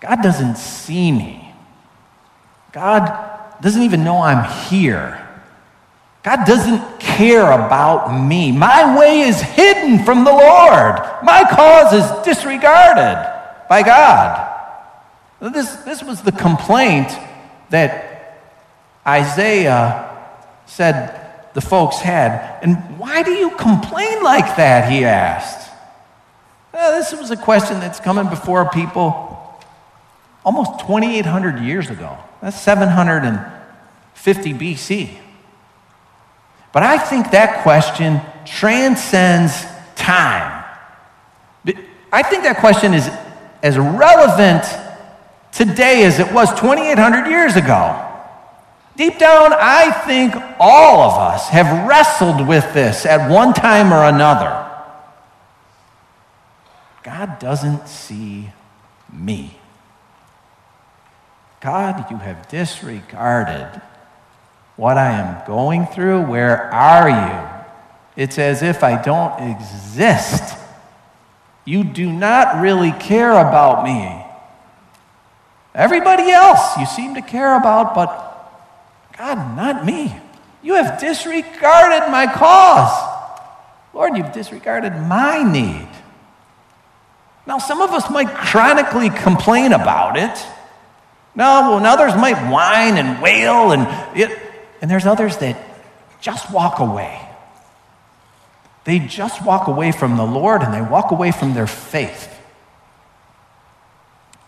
God 0.00 0.22
doesn't 0.22 0.56
see 0.56 1.12
me. 1.12 1.54
God 2.72 3.60
doesn't 3.60 3.82
even 3.82 4.04
know 4.04 4.20
I'm 4.20 4.50
here. 4.68 5.25
God 6.26 6.44
doesn't 6.44 6.98
care 6.98 7.52
about 7.52 8.20
me. 8.20 8.50
My 8.50 8.98
way 8.98 9.20
is 9.20 9.40
hidden 9.40 10.04
from 10.04 10.24
the 10.24 10.32
Lord. 10.32 10.98
My 11.22 11.46
cause 11.48 11.92
is 11.92 12.24
disregarded 12.24 13.32
by 13.68 13.84
God. 13.84 14.52
This, 15.38 15.72
this 15.84 16.02
was 16.02 16.22
the 16.22 16.32
complaint 16.32 17.16
that 17.70 18.42
Isaiah 19.06 20.26
said 20.66 21.52
the 21.54 21.60
folks 21.60 21.98
had. 22.00 22.58
And 22.60 22.98
why 22.98 23.22
do 23.22 23.30
you 23.30 23.50
complain 23.50 24.24
like 24.24 24.56
that? 24.56 24.90
He 24.90 25.04
asked. 25.04 25.70
This 26.72 27.12
was 27.12 27.30
a 27.30 27.36
question 27.36 27.78
that's 27.78 28.00
coming 28.00 28.28
before 28.28 28.68
people 28.70 29.62
almost 30.44 30.80
2,800 30.80 31.60
years 31.60 31.88
ago. 31.88 32.18
That's 32.42 32.60
750 32.60 34.54
BC. 34.54 35.20
But 36.76 36.82
I 36.82 36.98
think 36.98 37.30
that 37.30 37.62
question 37.62 38.20
transcends 38.44 39.64
time. 39.94 40.62
I 42.12 42.22
think 42.22 42.42
that 42.42 42.58
question 42.58 42.92
is 42.92 43.08
as 43.62 43.78
relevant 43.78 44.62
today 45.52 46.04
as 46.04 46.18
it 46.18 46.30
was 46.34 46.50
2,800 46.60 47.30
years 47.30 47.56
ago. 47.56 48.06
Deep 48.94 49.18
down, 49.18 49.54
I 49.54 49.90
think 50.04 50.34
all 50.60 51.00
of 51.00 51.18
us 51.18 51.48
have 51.48 51.88
wrestled 51.88 52.46
with 52.46 52.70
this 52.74 53.06
at 53.06 53.30
one 53.30 53.54
time 53.54 53.90
or 53.90 54.04
another. 54.04 54.70
God 57.02 57.38
doesn't 57.38 57.88
see 57.88 58.50
me. 59.10 59.58
God, 61.60 62.10
you 62.10 62.18
have 62.18 62.46
disregarded 62.48 63.80
what 64.76 64.98
I 64.98 65.12
am 65.12 65.46
going 65.46 65.86
through. 65.86 66.22
Where 66.22 66.72
are 66.72 67.08
you? 67.08 67.56
It's 68.16 68.38
as 68.38 68.62
if 68.62 68.82
I 68.82 69.00
don't 69.02 69.50
exist. 69.50 70.58
You 71.64 71.84
do 71.84 72.10
not 72.10 72.60
really 72.60 72.92
care 72.92 73.32
about 73.32 73.84
me. 73.84 74.22
Everybody 75.74 76.30
else 76.30 76.76
you 76.78 76.86
seem 76.86 77.14
to 77.16 77.22
care 77.22 77.56
about, 77.56 77.94
but 77.94 78.22
God, 79.18 79.56
not 79.56 79.84
me. 79.84 80.14
You 80.62 80.74
have 80.74 81.00
disregarded 81.00 82.10
my 82.10 82.30
cause. 82.32 83.12
Lord, 83.92 84.16
you've 84.16 84.32
disregarded 84.32 84.92
my 84.92 85.42
need. 85.42 85.88
Now, 87.46 87.58
some 87.58 87.80
of 87.80 87.90
us 87.90 88.10
might 88.10 88.28
chronically 88.28 89.10
complain 89.10 89.72
about 89.72 90.16
it. 90.16 90.46
No, 91.34 91.76
and 91.76 91.86
others 91.86 92.14
might 92.16 92.50
whine 92.50 92.96
and 92.96 93.22
wail, 93.22 93.72
and, 93.72 93.86
it, 94.18 94.45
and 94.80 94.90
there's 94.90 95.06
others 95.06 95.38
that 95.38 95.56
just 96.20 96.50
walk 96.52 96.78
away. 96.80 97.20
They 98.84 99.00
just 99.00 99.44
walk 99.44 99.66
away 99.66 99.92
from 99.92 100.16
the 100.16 100.24
Lord 100.24 100.62
and 100.62 100.72
they 100.72 100.82
walk 100.82 101.10
away 101.10 101.32
from 101.32 101.54
their 101.54 101.66
faith. 101.66 102.32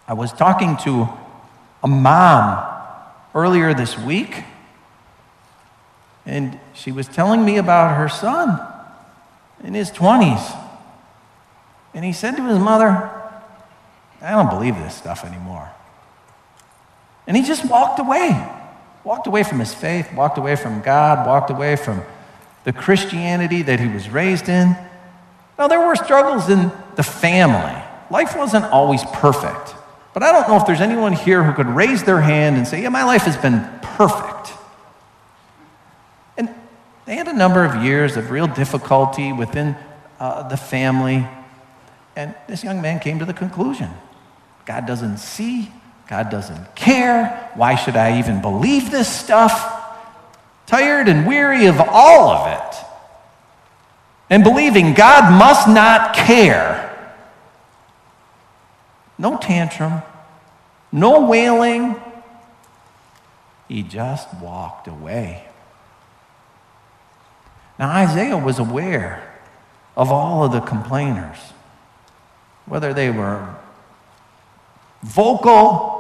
I 0.06 0.14
was 0.14 0.32
talking 0.32 0.76
to 0.78 1.08
a 1.82 1.88
mom 1.88 2.66
earlier 3.35 3.75
this 3.75 3.99
week, 3.99 4.44
and 6.25 6.58
she 6.73 6.92
was 6.92 7.06
telling 7.08 7.44
me 7.44 7.56
about 7.56 7.97
her 7.97 8.08
son 8.08 8.61
in 9.64 9.75
his 9.75 9.90
20s. 9.90 10.56
And 11.94 12.04
he 12.04 12.12
said 12.12 12.37
to 12.37 12.47
his 12.47 12.58
mother, 12.58 13.11
I 14.20 14.30
don't 14.30 14.50
believe 14.50 14.76
this 14.76 14.94
stuff 14.94 15.25
anymore. 15.25 15.70
And 17.26 17.37
he 17.37 17.42
just 17.42 17.68
walked 17.68 17.99
away. 17.99 18.30
Walked 19.05 19.26
away 19.26 19.43
from 19.43 19.59
his 19.59 19.73
faith, 19.73 20.12
walked 20.12 20.38
away 20.38 20.57
from 20.57 20.81
God, 20.83 21.26
walked 21.26 21.50
away 21.50 21.76
from 21.76 22.02
the 22.64 22.73
Christianity 22.73 23.62
that 23.62 23.81
he 23.81 23.88
was 23.88 24.11
raised 24.11 24.49
in. 24.49 24.76
Now, 25.59 25.69
there 25.69 25.87
were 25.87 25.97
struggles 25.97 26.49
in 26.49 26.71
the 26.97 27.02
family. 27.02 27.83
Life 28.11 28.37
wasn't 28.37 28.64
always 28.67 29.02
perfect. 29.05 29.75
But 30.14 30.23
I 30.23 30.33
don't 30.33 30.49
know 30.49 30.57
if 30.57 30.67
there's 30.67 30.81
anyone 30.81 31.12
here 31.12 31.43
who 31.43 31.52
could 31.52 31.67
raise 31.67 32.02
their 32.05 32.21
hand 32.21 32.57
and 32.57 32.67
say, 32.67 32.83
Yeah, 32.83 32.88
my 32.88 33.05
life 33.05 33.23
has 33.23 33.37
been 33.37 33.69
perfect. 33.83 34.52
And 36.37 36.52
they 37.07 37.17
had 37.17 37.28
a 37.28 37.33
number 37.33 37.64
of 37.64 37.83
years 37.83 38.17
of 38.17 38.31
real 38.31 38.47
difficulty 38.47 39.33
within 39.33 39.76
uh, 40.19 40.49
the 40.49 40.57
family. 40.57 41.26
And 42.17 42.35
this 42.49 42.64
young 42.64 42.83
man 42.83 42.99
came 43.00 43.19
to 43.19 43.25
the 43.25 43.35
conclusion 43.35 43.90
God 44.64 44.87
doesn't 44.87 45.19
see, 45.19 45.71
God 46.08 46.30
doesn't 46.30 46.74
care. 46.74 47.50
Why 47.54 47.74
should 47.74 47.96
I 47.96 48.18
even 48.18 48.40
believe 48.40 48.90
this 48.90 49.08
stuff? 49.08 49.74
Tired 50.66 51.06
and 51.08 51.26
weary 51.26 51.66
of 51.66 51.80
all 51.80 52.30
of 52.30 52.58
it. 52.58 52.76
And 54.30 54.42
believing 54.42 54.94
God 54.94 55.30
must 55.38 55.68
not 55.68 56.14
care. 56.14 56.84
No 59.18 59.36
tantrum, 59.36 60.02
no 60.92 61.26
wailing. 61.26 61.96
He 63.68 63.82
just 63.82 64.32
walked 64.34 64.88
away. 64.88 65.44
Now, 67.78 67.90
Isaiah 67.90 68.38
was 68.38 68.58
aware 68.58 69.40
of 69.96 70.10
all 70.10 70.44
of 70.44 70.52
the 70.52 70.60
complainers, 70.60 71.38
whether 72.66 72.94
they 72.94 73.10
were 73.10 73.54
vocal 75.02 75.98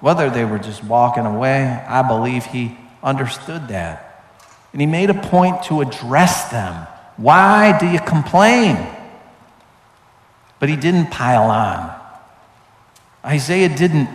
whether 0.00 0.30
they 0.30 0.44
were 0.44 0.58
just 0.58 0.84
walking 0.84 1.26
away, 1.26 1.64
I 1.64 2.02
believe 2.02 2.44
he 2.44 2.76
understood 3.02 3.68
that. 3.68 4.34
And 4.72 4.80
he 4.80 4.86
made 4.86 5.10
a 5.10 5.14
point 5.14 5.62
to 5.64 5.80
address 5.80 6.50
them. 6.50 6.86
Why 7.16 7.78
do 7.78 7.86
you 7.86 8.00
complain? 8.00 8.76
But 10.58 10.68
he 10.68 10.76
didn't 10.76 11.10
pile 11.10 11.50
on. 11.50 11.94
Isaiah 13.24 13.74
didn't 13.74 14.08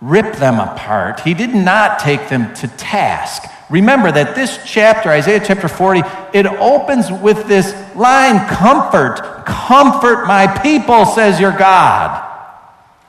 rip 0.00 0.36
them 0.36 0.60
apart, 0.60 1.20
he 1.20 1.34
did 1.34 1.54
not 1.54 1.98
take 1.98 2.28
them 2.28 2.54
to 2.54 2.68
task. 2.68 3.50
Remember 3.68 4.10
that 4.10 4.34
this 4.34 4.58
chapter, 4.64 5.10
Isaiah 5.10 5.42
chapter 5.44 5.68
40, 5.68 6.02
it 6.32 6.46
opens 6.46 7.10
with 7.10 7.46
this 7.48 7.74
line 7.94 8.46
Comfort, 8.48 9.44
comfort 9.44 10.26
my 10.26 10.46
people, 10.62 11.04
says 11.04 11.38
your 11.38 11.52
God. 11.52 12.27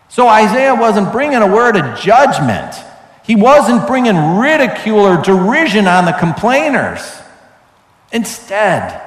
So 0.09 0.27
Isaiah 0.27 0.75
wasn't 0.75 1.11
bringing 1.11 1.41
a 1.41 1.47
word 1.47 1.75
of 1.75 1.99
judgment. 1.99 2.75
He 3.23 3.35
wasn't 3.35 3.85
bringing 3.87 4.37
ridicule 4.37 4.99
or 4.99 5.21
derision 5.21 5.87
on 5.87 6.05
the 6.05 6.13
complainers. 6.13 7.21
Instead, 8.11 8.99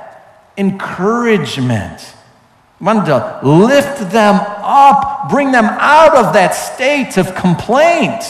encouragement. 0.57 2.15
Wanted 2.81 3.07
to 3.07 3.41
lift 3.43 4.11
them 4.11 4.37
up, 4.37 5.29
bring 5.29 5.53
them 5.53 5.65
out 5.65 6.17
of 6.17 6.35
that 6.35 6.51
state 6.51 7.17
of 7.17 7.35
complaint. 7.35 8.23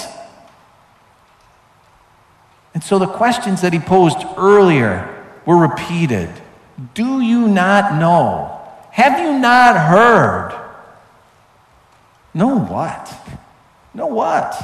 And 2.74 2.82
so 2.82 2.98
the 2.98 3.06
questions 3.06 3.60
that 3.60 3.74
he 3.74 3.78
posed 3.78 4.18
earlier 4.36 5.08
were 5.44 5.56
repeated. 5.56 6.30
Do 6.94 7.20
you 7.20 7.48
not 7.48 7.98
know? 7.98 8.60
Have 8.92 9.20
you 9.20 9.38
not 9.38 9.76
heard? 9.76 10.61
Know 12.34 12.58
what? 12.58 13.14
Know 13.94 14.06
what? 14.06 14.54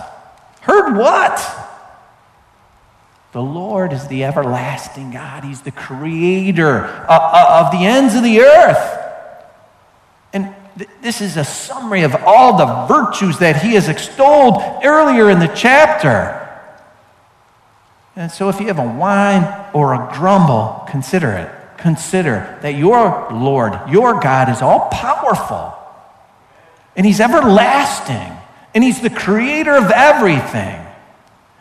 Heard 0.60 0.96
what? 0.96 1.66
The 3.32 3.42
Lord 3.42 3.92
is 3.92 4.08
the 4.08 4.24
everlasting 4.24 5.10
God. 5.10 5.44
He's 5.44 5.60
the 5.60 5.70
creator 5.70 6.84
uh, 6.84 7.06
uh, 7.08 7.64
of 7.66 7.72
the 7.72 7.86
ends 7.86 8.14
of 8.14 8.22
the 8.22 8.40
earth. 8.40 8.98
And 10.32 10.54
this 11.02 11.20
is 11.20 11.36
a 11.36 11.44
summary 11.44 12.02
of 12.02 12.14
all 12.24 12.56
the 12.56 12.94
virtues 12.94 13.38
that 13.38 13.62
he 13.62 13.74
has 13.74 13.88
extolled 13.88 14.62
earlier 14.82 15.30
in 15.30 15.40
the 15.40 15.48
chapter. 15.48 16.34
And 18.16 18.32
so, 18.32 18.48
if 18.48 18.60
you 18.60 18.66
have 18.66 18.78
a 18.78 18.88
whine 18.88 19.70
or 19.74 19.94
a 19.94 20.10
grumble, 20.14 20.84
consider 20.88 21.32
it. 21.32 21.78
Consider 21.78 22.58
that 22.62 22.74
your 22.74 23.28
Lord, 23.30 23.78
your 23.88 24.20
God, 24.20 24.48
is 24.48 24.62
all 24.62 24.88
powerful 24.90 25.77
and 26.98 27.06
He's 27.06 27.20
everlasting 27.20 28.36
and 28.74 28.84
He's 28.84 29.00
the 29.00 29.08
creator 29.08 29.74
of 29.74 29.90
everything. 29.90 30.84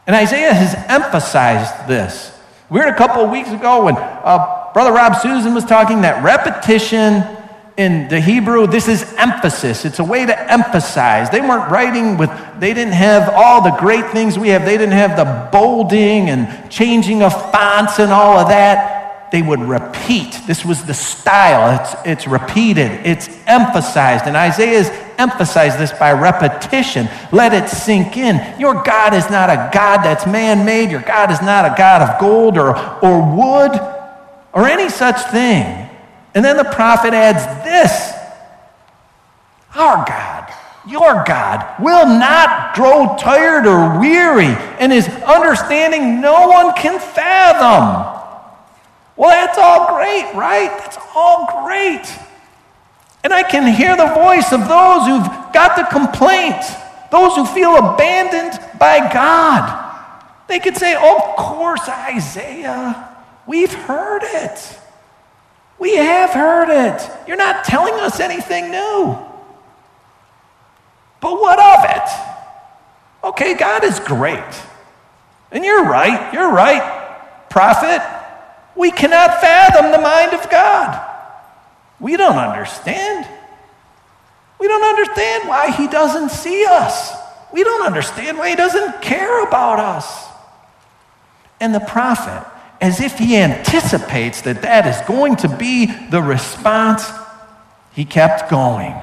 And 0.06 0.16
Isaiah 0.16 0.54
has 0.54 0.74
emphasized 0.90 1.88
this. 1.88 2.38
We 2.70 2.80
heard 2.80 2.94
a 2.94 2.98
couple 2.98 3.24
of 3.24 3.30
weeks 3.30 3.50
ago 3.50 3.86
when 3.86 3.96
uh, 3.96 4.74
Brother 4.74 4.92
Rob 4.92 5.16
Susan 5.16 5.54
was 5.54 5.64
talking 5.64 6.02
that 6.02 6.22
repetition 6.24 7.24
in 7.78 8.08
the 8.08 8.20
Hebrew, 8.20 8.66
this 8.66 8.88
is 8.88 9.04
emphasis. 9.18 9.86
It's 9.86 10.00
a 10.00 10.04
way 10.04 10.26
to 10.26 10.52
emphasize. 10.52 11.30
They 11.30 11.42
weren't 11.42 11.70
writing 11.70 12.18
with, 12.18 12.32
they 12.60 12.74
didn't 12.74 12.94
have 12.94 13.30
all 13.36 13.62
the 13.62 13.78
great 13.78 14.10
things 14.10 14.38
we 14.40 14.50
have. 14.50 14.66
They 14.66 14.78
didn't 14.78 14.96
have 14.96 15.16
the 15.16 15.50
bolding 15.52 16.32
and 16.32 16.72
changing 16.72 17.22
of 17.22 17.32
fonts 17.52 18.00
and 18.00 18.12
all 18.12 18.40
of 18.40 18.48
that. 18.48 18.97
They 19.32 19.42
would 19.42 19.60
repeat. 19.60 20.40
This 20.48 20.64
was 20.64 20.86
the 20.86 20.94
style. 20.94 21.82
It's, 21.82 21.96
it's 22.06 22.28
repeated, 22.28 22.92
it's 23.06 23.28
emphasized. 23.46 24.26
And 24.26 24.38
Isaiah's 24.38 24.90
emphasized 25.18 25.78
this 25.80 25.92
by 25.92 26.14
repetition. 26.14 27.10
Let 27.32 27.54
it 27.54 27.68
sink 27.68 28.16
in. 28.16 28.60
Your 28.60 28.82
God 28.84 29.14
is 29.14 29.30
not 29.30 29.50
a 29.50 29.70
God 29.74 29.98
that's 29.98 30.26
man 30.26 30.66
made. 30.66 30.92
Your 30.92 31.02
God 31.02 31.32
is 31.32 31.42
not 31.42 31.66
a 31.66 31.76
God 31.78 32.02
of 32.02 32.20
gold 32.20 32.58
or, 32.58 32.78
or 33.04 33.36
wood 33.36 33.72
or 34.54 34.68
any 34.68 34.90
such 34.90 35.20
thing. 35.32 35.90
And 36.34 36.46
then 36.46 36.56
the 36.56 36.64
prophet 36.64 37.14
adds 37.14 37.44
this 37.64 38.14
Our 39.76 40.06
God, 40.06 40.54
your 40.88 41.24
God, 41.26 41.82
will 41.82 42.06
not 42.06 42.76
grow 42.76 43.18
tired 43.20 43.66
or 43.66 44.00
weary, 44.00 44.56
and 44.80 44.92
his 44.92 45.08
understanding 45.08 46.22
no 46.22 46.48
one 46.48 46.74
can 46.76 47.00
fathom. 47.00 48.17
Well, 49.18 49.32
that's 49.32 49.58
all 49.58 49.96
great, 49.96 50.34
right? 50.36 50.70
That's 50.78 50.98
all 51.16 51.66
great. 51.66 52.08
And 53.24 53.34
I 53.34 53.44
can 53.44 53.74
hear 53.74 53.98
the 53.98 54.14
voice 54.14 54.54
of 54.54 54.62
those 54.62 55.08
who've 55.08 55.28
got 55.52 55.76
the 55.76 55.84
complaint, 55.92 56.64
those 57.12 57.36
who 57.36 57.46
feel 57.46 57.76
abandoned 57.76 58.58
by 58.80 59.00
God. 59.12 59.84
They 60.48 60.60
could 60.60 60.78
say, 60.78 60.94
Of 60.94 61.36
course, 61.36 61.90
Isaiah, 61.90 63.18
we've 63.48 63.74
heard 63.74 64.22
it. 64.24 64.80
We 65.80 65.96
have 65.96 66.30
heard 66.30 66.70
it. 66.70 67.10
You're 67.28 67.38
not 67.38 67.66
telling 67.66 67.96
us 67.96 68.20
anything 68.20 68.72
new. 68.72 69.18
But 71.20 71.34
what 71.42 71.60
of 71.60 71.98
it? 71.98 73.28
Okay, 73.30 73.56
God 73.56 73.84
is 73.84 74.00
great. 74.00 74.64
And 75.52 75.66
you're 75.66 75.86
right, 75.86 76.34
you're 76.34 76.52
right, 76.52 77.50
prophet. 77.50 78.17
We 78.78 78.92
cannot 78.92 79.42
fathom 79.42 79.92
the 79.92 80.00
mind 80.00 80.34
of 80.34 80.50
God. 80.50 81.04
We 82.00 82.16
don't 82.16 82.38
understand. 82.38 83.28
We 84.60 84.68
don't 84.68 84.84
understand 84.84 85.50
why 85.50 85.72
He 85.72 85.88
doesn't 85.88 86.30
see 86.30 86.66
us. 86.66 87.14
We 87.52 87.64
don't 87.64 87.86
understand 87.86 88.38
why 88.38 88.50
He 88.50 88.56
doesn't 88.56 89.02
care 89.02 89.44
about 89.46 89.80
us. 89.80 90.28
And 91.60 91.74
the 91.74 91.80
prophet 91.80 92.46
as 92.80 93.02
if 93.02 93.18
he 93.18 93.38
anticipates 93.38 94.42
that 94.42 94.62
that 94.62 94.86
is 94.86 95.08
going 95.08 95.36
to 95.38 95.50
be 95.50 95.88
the 96.10 96.22
response, 96.22 97.10
he 97.94 98.06
kept 98.06 98.50
going. 98.50 98.96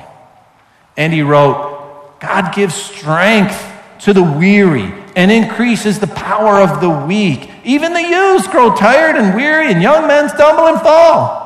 And 0.96 1.12
he 1.12 1.22
wrote, 1.22 2.20
God 2.20 2.54
gives 2.54 2.74
strength 2.74 3.60
to 4.00 4.12
the 4.12 4.22
weary 4.22 4.92
and 5.16 5.30
increases 5.30 5.98
the 5.98 6.06
power 6.06 6.60
of 6.60 6.80
the 6.80 6.90
weak. 7.06 7.50
Even 7.64 7.92
the 7.94 8.02
youths 8.02 8.46
grow 8.48 8.74
tired 8.74 9.16
and 9.16 9.34
weary, 9.34 9.72
and 9.72 9.82
young 9.82 10.06
men 10.06 10.28
stumble 10.28 10.66
and 10.66 10.80
fall. 10.80 11.42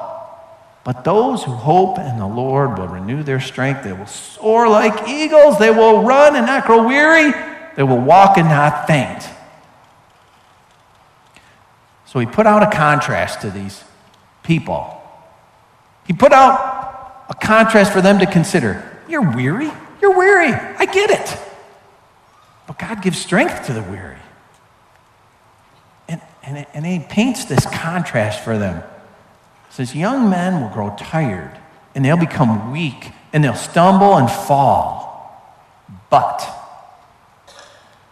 But 0.85 1.05
those 1.05 1.45
who 1.45 1.53
hope 1.53 1.99
in 1.99 2.19
the 2.19 2.27
Lord 2.27 2.79
will 2.79 2.89
renew 2.89 3.23
their 3.23 3.41
strength. 3.41 3.85
They 3.85 3.93
will 3.93 4.07
soar 4.07 4.69
like 4.69 5.07
eagles. 5.09 5.59
They 5.59 5.71
will 5.71 6.03
run 6.03 6.35
and 6.35 6.47
not 6.47 6.65
grow 6.67 6.87
weary. 6.87 7.33
They 7.77 7.83
will 7.83 8.01
walk 8.01 8.39
and 8.39 8.49
not 8.49 8.87
faint. 8.87 9.29
So 12.07 12.19
he 12.19 12.27
put 12.27 12.47
out 12.47 12.63
a 12.63 12.75
contrast 12.75 13.43
to 13.43 13.51
these 13.51 13.85
people. 14.43 14.99
He 16.07 16.15
put 16.15 16.33
out 16.33 17.27
a 17.29 17.35
contrast 17.35 17.93
for 17.93 18.01
them 18.01 18.19
to 18.21 18.27
consider. 18.27 18.83
You're 19.09 19.31
weary. 19.37 19.71
You're 20.01 20.17
weary. 20.17 20.53
I 20.53 20.87
get 20.87 21.11
it. 21.11 21.39
But 22.67 22.79
God 22.79 23.03
gives 23.03 23.19
strength 23.19 23.67
to 23.67 23.75
the 23.75 23.83
weary. 23.83 24.17
And, 26.49 26.67
and, 26.73 26.87
he 26.87 26.99
paints 26.99 27.45
this 27.45 27.67
contrast 27.67 28.43
for 28.43 28.57
them. 28.57 28.83
He 29.69 29.75
says, 29.75 29.95
Young 29.95 30.31
men 30.31 30.63
will 30.63 30.71
grow 30.71 30.97
tired 30.99 31.59
and 31.95 32.03
they'll 32.03 32.17
become 32.17 32.73
weak 32.73 33.13
and 33.35 33.45
they'll 33.45 33.55
stumble 33.55 34.17
and 34.17 34.31
fall. 34.31 35.07
But, 36.09 36.49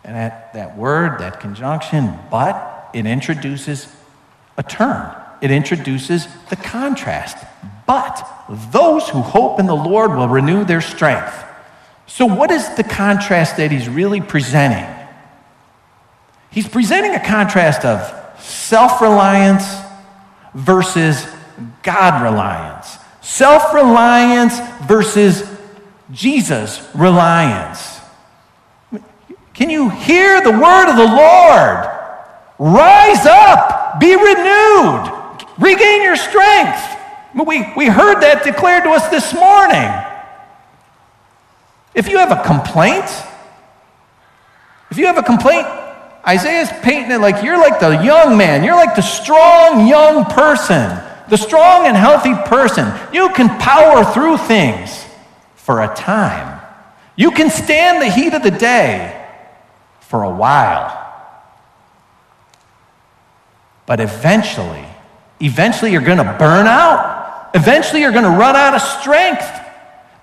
and 0.04 0.14
that, 0.14 0.52
that 0.52 0.76
word, 0.76 1.18
that 1.20 1.40
conjunction, 1.40 2.18
but, 2.30 2.90
it 2.92 3.06
introduces 3.06 3.90
a 4.58 4.62
turn. 4.62 5.14
it 5.40 5.50
introduces 5.50 6.28
the 6.50 6.56
contrast. 6.56 7.38
But 7.86 8.26
those 8.70 9.08
who 9.08 9.20
hope 9.20 9.60
in 9.60 9.66
the 9.66 9.76
Lord 9.76 10.12
will 10.12 10.28
renew 10.28 10.64
their 10.64 10.80
strength. 10.80 11.44
So, 12.06 12.26
what 12.26 12.50
is 12.50 12.68
the 12.76 12.84
contrast 12.84 13.56
that 13.56 13.70
he's 13.70 13.88
really 13.88 14.20
presenting? 14.20 14.86
He's 16.50 16.68
presenting 16.68 17.14
a 17.14 17.24
contrast 17.24 17.84
of 17.84 18.15
self 18.38 19.00
reliance 19.00 19.64
versus 20.54 21.26
God 21.82 22.22
reliance, 22.22 22.98
self 23.20 23.74
reliance 23.74 24.58
versus 24.86 25.48
Jesus 26.12 26.88
reliance. 26.94 28.00
Can 29.54 29.70
you 29.70 29.88
hear 29.88 30.42
the 30.42 30.50
word 30.50 30.90
of 30.90 30.96
the 30.96 31.06
Lord? 31.06 31.96
Rise 32.58 33.26
up, 33.26 34.00
be 34.00 34.14
renewed, 34.14 35.46
regain 35.58 36.02
your 36.02 36.16
strength. 36.16 36.94
We, 37.34 37.70
we 37.76 37.86
heard 37.86 38.20
that 38.20 38.44
declared 38.44 38.84
to 38.84 38.90
us 38.90 39.08
this 39.08 39.34
morning. 39.34 39.90
If 41.94 42.08
you 42.08 42.18
have 42.18 42.32
a 42.32 42.42
complaint, 42.44 43.04
if 44.90 44.98
you 44.98 45.06
have 45.06 45.18
a 45.18 45.22
complaint, 45.22 45.66
Isaiah's 46.26 46.70
painting 46.82 47.12
it 47.12 47.20
like 47.20 47.44
you're 47.44 47.58
like 47.58 47.78
the 47.78 48.02
young 48.02 48.36
man, 48.36 48.64
you're 48.64 48.74
like 48.74 48.96
the 48.96 49.02
strong 49.02 49.86
young 49.86 50.24
person, 50.24 50.98
the 51.28 51.36
strong 51.36 51.86
and 51.86 51.96
healthy 51.96 52.34
person. 52.48 52.92
You 53.12 53.28
can 53.30 53.48
power 53.60 54.04
through 54.12 54.38
things 54.38 55.04
for 55.54 55.82
a 55.82 55.94
time. 55.94 56.60
You 57.14 57.30
can 57.30 57.48
stand 57.48 58.02
the 58.02 58.10
heat 58.10 58.34
of 58.34 58.42
the 58.42 58.50
day 58.50 59.26
for 60.00 60.24
a 60.24 60.30
while. 60.30 61.04
But 63.86 64.00
eventually, 64.00 64.84
eventually 65.40 65.92
you're 65.92 66.00
going 66.00 66.18
to 66.18 66.36
burn 66.38 66.66
out. 66.66 67.50
Eventually 67.54 68.00
you're 68.00 68.12
going 68.12 68.24
to 68.24 68.30
run 68.30 68.56
out 68.56 68.74
of 68.74 68.82
strength. 68.82 69.48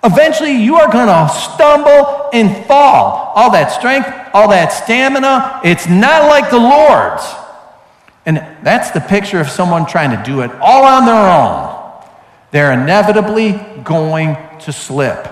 Eventually, 0.04 0.52
you 0.52 0.76
are 0.76 0.92
going 0.92 1.06
to 1.06 1.34
stumble 1.34 2.28
and 2.32 2.66
fall. 2.66 3.32
All 3.34 3.50
that 3.52 3.72
strength, 3.72 4.08
all 4.34 4.50
that 4.50 4.68
stamina, 4.68 5.62
it's 5.64 5.88
not 5.88 6.28
like 6.28 6.50
the 6.50 6.58
Lord's. 6.58 7.24
And 8.26 8.36
that's 8.62 8.90
the 8.90 9.00
picture 9.00 9.40
of 9.40 9.48
someone 9.48 9.86
trying 9.86 10.10
to 10.16 10.22
do 10.22 10.42
it 10.42 10.50
all 10.60 10.84
on 10.84 11.06
their 11.06 11.14
own. 11.14 12.04
They're 12.50 12.72
inevitably 12.72 13.52
going 13.82 14.36
to 14.60 14.72
slip. 14.72 15.26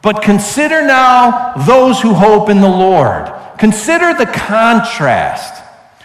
But 0.00 0.22
consider 0.22 0.82
now 0.82 1.52
those 1.66 2.00
who 2.00 2.14
hope 2.14 2.48
in 2.48 2.60
the 2.60 2.68
Lord. 2.68 3.32
Consider 3.58 4.14
the 4.14 4.26
contrast. 4.26 5.62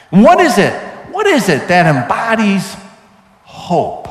What 0.09 0.39
is 0.39 0.57
it? 0.57 0.73
What 1.11 1.25
is 1.25 1.49
it 1.49 1.67
that 1.69 1.95
embodies 1.95 2.75
hope? 3.43 4.07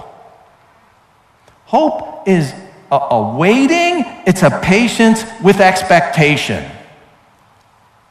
Hope 1.66 2.26
is 2.26 2.52
a, 2.90 2.96
a 2.96 3.36
waiting, 3.36 4.04
it's 4.26 4.42
a 4.42 4.60
patience 4.62 5.24
with 5.42 5.60
expectation. 5.60 6.64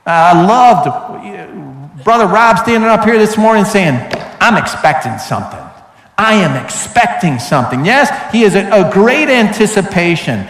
I 0.06 0.46
loved 0.46 2.04
Brother 2.04 2.28
Rob 2.28 2.60
standing 2.60 2.90
up 2.90 3.04
here 3.04 3.18
this 3.18 3.38
morning 3.38 3.66
saying, 3.66 3.96
I'm 4.40 4.62
expecting 4.62 5.18
something. 5.18 5.60
I 6.18 6.36
am 6.36 6.64
expecting 6.64 7.40
something. 7.40 7.84
Yes, 7.84 8.32
he 8.32 8.44
is 8.44 8.56
a, 8.56 8.70
a 8.70 8.92
great 8.94 9.28
anticipation. 9.28 10.48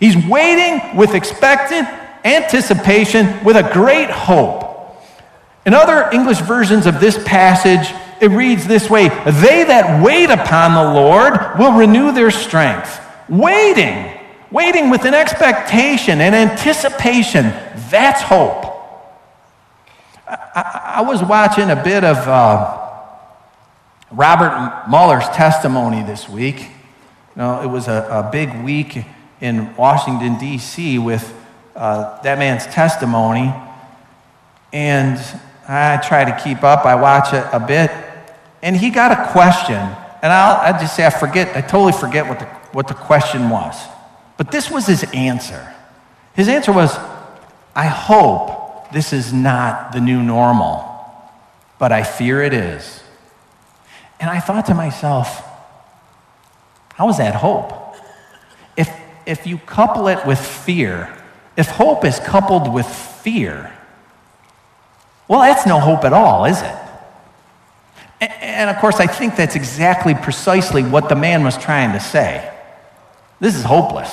He's 0.00 0.16
waiting 0.26 0.96
with 0.96 1.14
expectant 1.14 1.88
anticipation 2.24 3.44
with 3.44 3.56
a 3.56 3.72
great 3.72 4.10
hope. 4.10 4.64
In 5.64 5.74
other 5.74 6.10
English 6.12 6.40
versions 6.40 6.86
of 6.86 7.00
this 7.00 7.22
passage, 7.24 7.94
it 8.20 8.28
reads 8.28 8.66
this 8.66 8.90
way 8.90 9.08
They 9.08 9.64
that 9.64 10.02
wait 10.02 10.30
upon 10.30 10.74
the 10.74 10.94
Lord 10.94 11.58
will 11.58 11.78
renew 11.78 12.12
their 12.12 12.30
strength. 12.30 13.00
Waiting, 13.28 14.20
waiting 14.52 14.88
with 14.90 15.04
an 15.04 15.14
expectation 15.14 16.20
and 16.20 16.34
anticipation, 16.34 17.52
that's 17.90 18.22
hope. 18.22 18.64
I, 20.28 20.94
I, 20.96 21.00
was 21.02 21.22
watching 21.22 21.70
a 21.70 21.76
bit 21.76 22.04
of 22.04 22.16
uh, 22.18 22.88
Robert 24.12 24.84
Mueller's 24.88 25.28
testimony 25.30 26.04
this 26.04 26.28
week. 26.28 26.60
You 26.60 26.68
know, 27.36 27.62
it 27.62 27.66
was 27.66 27.88
a, 27.88 28.06
a 28.10 28.30
big 28.30 28.64
week 28.64 29.04
in 29.40 29.74
Washington, 29.76 30.38
D.C., 30.38 30.98
with 30.98 31.34
uh, 31.74 32.20
that 32.22 32.38
man's 32.38 32.66
testimony. 32.66 33.52
And 34.72 35.18
I 35.68 35.96
try 35.96 36.24
to 36.24 36.40
keep 36.44 36.62
up. 36.62 36.86
I 36.86 36.94
watch 36.94 37.34
it 37.34 37.44
a 37.52 37.58
bit. 37.58 37.90
And 38.62 38.76
he 38.76 38.90
got 38.90 39.12
a 39.12 39.32
question. 39.32 39.94
And 40.26 40.32
I'll, 40.32 40.74
i 40.74 40.76
just 40.76 40.96
say, 40.96 41.06
I 41.06 41.10
forget, 41.10 41.56
I 41.56 41.60
totally 41.60 41.92
forget 41.92 42.26
what 42.26 42.40
the, 42.40 42.46
what 42.72 42.88
the 42.88 42.94
question 42.94 43.48
was. 43.48 43.76
But 44.36 44.50
this 44.50 44.68
was 44.68 44.84
his 44.84 45.04
answer. 45.14 45.72
His 46.34 46.48
answer 46.48 46.72
was, 46.72 46.98
I 47.76 47.86
hope 47.86 48.90
this 48.90 49.12
is 49.12 49.32
not 49.32 49.92
the 49.92 50.00
new 50.00 50.20
normal, 50.20 50.84
but 51.78 51.92
I 51.92 52.02
fear 52.02 52.42
it 52.42 52.52
is. 52.52 53.04
And 54.18 54.28
I 54.28 54.40
thought 54.40 54.66
to 54.66 54.74
myself, 54.74 55.44
how 56.94 57.08
is 57.08 57.18
that 57.18 57.36
hope? 57.36 57.94
If, 58.76 58.90
if 59.26 59.46
you 59.46 59.58
couple 59.58 60.08
it 60.08 60.26
with 60.26 60.40
fear, 60.40 61.16
if 61.56 61.68
hope 61.68 62.04
is 62.04 62.18
coupled 62.18 62.74
with 62.74 62.88
fear, 62.88 63.72
well, 65.28 65.42
that's 65.42 65.68
no 65.68 65.78
hope 65.78 66.02
at 66.02 66.12
all, 66.12 66.46
is 66.46 66.60
it? 66.60 66.85
And 68.20 68.70
of 68.70 68.76
course, 68.76 68.96
I 68.96 69.06
think 69.06 69.36
that's 69.36 69.56
exactly 69.56 70.14
precisely 70.14 70.82
what 70.82 71.08
the 71.08 71.14
man 71.14 71.44
was 71.44 71.58
trying 71.58 71.92
to 71.92 72.00
say. 72.00 72.52
This 73.40 73.54
is 73.54 73.62
hopeless. 73.62 74.10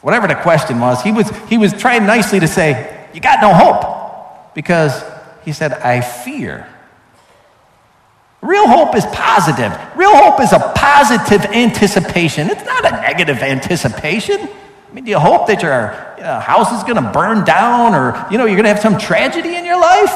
Whatever 0.00 0.26
the 0.26 0.34
question 0.34 0.80
was, 0.80 1.02
he 1.02 1.12
was, 1.12 1.30
he 1.48 1.58
was 1.58 1.72
trying 1.72 2.06
nicely 2.06 2.40
to 2.40 2.48
say, 2.48 3.08
You 3.12 3.20
got 3.20 3.40
no 3.40 3.52
hope. 3.52 4.54
Because 4.54 5.02
he 5.44 5.52
said, 5.52 5.72
I 5.72 6.00
fear. 6.00 6.68
Real 8.40 8.66
hope 8.66 8.96
is 8.96 9.06
positive. 9.06 9.72
Real 9.96 10.16
hope 10.16 10.40
is 10.40 10.52
a 10.52 10.72
positive 10.74 11.44
anticipation. 11.52 12.50
It's 12.50 12.64
not 12.64 12.84
a 12.84 12.90
negative 12.90 13.38
anticipation. 13.38 14.36
I 14.40 14.94
mean, 14.94 15.04
do 15.04 15.10
you 15.10 15.18
hope 15.18 15.46
that 15.46 15.62
your 15.62 16.14
you 16.18 16.24
know, 16.24 16.40
house 16.40 16.72
is 16.72 16.82
going 16.82 17.02
to 17.02 17.10
burn 17.12 17.44
down 17.44 17.94
or, 17.94 18.26
you 18.30 18.38
know, 18.38 18.44
you're 18.44 18.56
going 18.56 18.64
to 18.64 18.74
have 18.74 18.80
some 18.80 18.98
tragedy 18.98 19.54
in 19.54 19.64
your 19.64 19.80
life? 19.80 20.10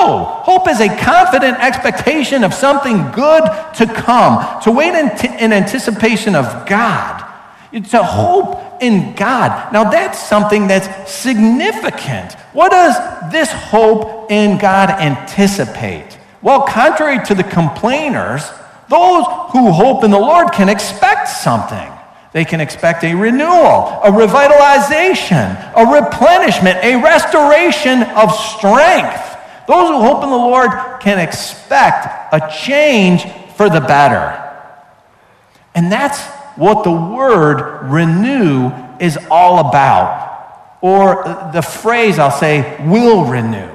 No. 0.00 0.24
Hope 0.44 0.68
is 0.68 0.80
a 0.80 0.88
confident 0.96 1.58
expectation 1.58 2.44
of 2.44 2.52
something 2.52 3.10
good 3.12 3.44
to 3.76 3.86
come, 3.86 4.62
to 4.62 4.70
wait 4.70 4.94
in, 4.94 5.16
t- 5.16 5.28
in 5.44 5.52
anticipation 5.52 6.34
of 6.34 6.66
God. 6.66 7.20
to 7.72 8.02
hope 8.02 8.82
in 8.82 9.14
God. 9.14 9.72
Now, 9.72 9.90
that's 9.90 10.18
something 10.18 10.68
that's 10.68 10.88
significant. 11.10 12.34
What 12.52 12.70
does 12.70 13.32
this 13.32 13.50
hope 13.52 14.30
in 14.30 14.58
God 14.58 14.90
anticipate? 14.90 16.18
Well, 16.42 16.62
contrary 16.62 17.24
to 17.26 17.34
the 17.34 17.44
complainers, 17.44 18.42
those 18.88 19.24
who 19.50 19.72
hope 19.72 20.04
in 20.04 20.10
the 20.10 20.18
Lord 20.18 20.52
can 20.52 20.68
expect 20.68 21.28
something. 21.28 21.90
They 22.32 22.44
can 22.44 22.60
expect 22.60 23.04
a 23.04 23.14
renewal, 23.14 24.00
a 24.02 24.10
revitalization, 24.10 25.72
a 25.76 26.00
replenishment, 26.00 26.78
a 26.82 26.96
restoration 26.96 28.02
of 28.02 28.34
strength. 28.34 29.33
Those 29.66 29.88
who 29.88 30.00
hope 30.00 30.22
in 30.22 30.30
the 30.30 30.36
Lord 30.36 30.70
can 31.00 31.18
expect 31.18 32.34
a 32.34 32.52
change 32.64 33.24
for 33.56 33.68
the 33.70 33.80
better. 33.80 34.40
And 35.74 35.90
that's 35.90 36.20
what 36.56 36.84
the 36.84 36.92
word 36.92 37.90
renew 37.90 38.70
is 39.00 39.18
all 39.30 39.68
about. 39.68 40.78
Or 40.80 41.50
the 41.52 41.62
phrase, 41.62 42.18
I'll 42.18 42.30
say, 42.30 42.76
will 42.86 43.24
renew. 43.24 43.70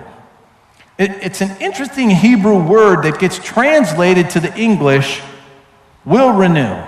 It, 0.97 1.11
it's 1.21 1.41
an 1.41 1.55
interesting 1.59 2.09
Hebrew 2.09 2.61
word 2.61 3.03
that 3.03 3.19
gets 3.19 3.39
translated 3.39 4.29
to 4.31 4.39
the 4.39 4.55
English, 4.55 5.21
will 6.05 6.33
renew. 6.33 6.83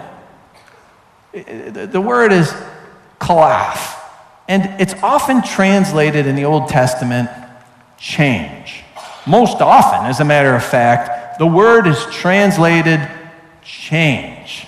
The 1.34 2.02
word 2.02 2.32
is 2.34 2.54
kalaf. 3.20 3.98
And 4.48 4.82
it's 4.82 4.94
often 5.02 5.42
translated 5.42 6.28
in 6.28 6.36
the 6.36 6.46
Old 6.46 6.68
Testament, 6.68 7.30
change. 7.98 8.84
Most 9.32 9.62
often, 9.62 10.08
as 10.08 10.20
a 10.20 10.26
matter 10.26 10.54
of 10.54 10.62
fact, 10.62 11.39
the 11.39 11.48
word 11.48 11.88
is 11.88 12.06
translated 12.08 13.00
change. 13.63 14.67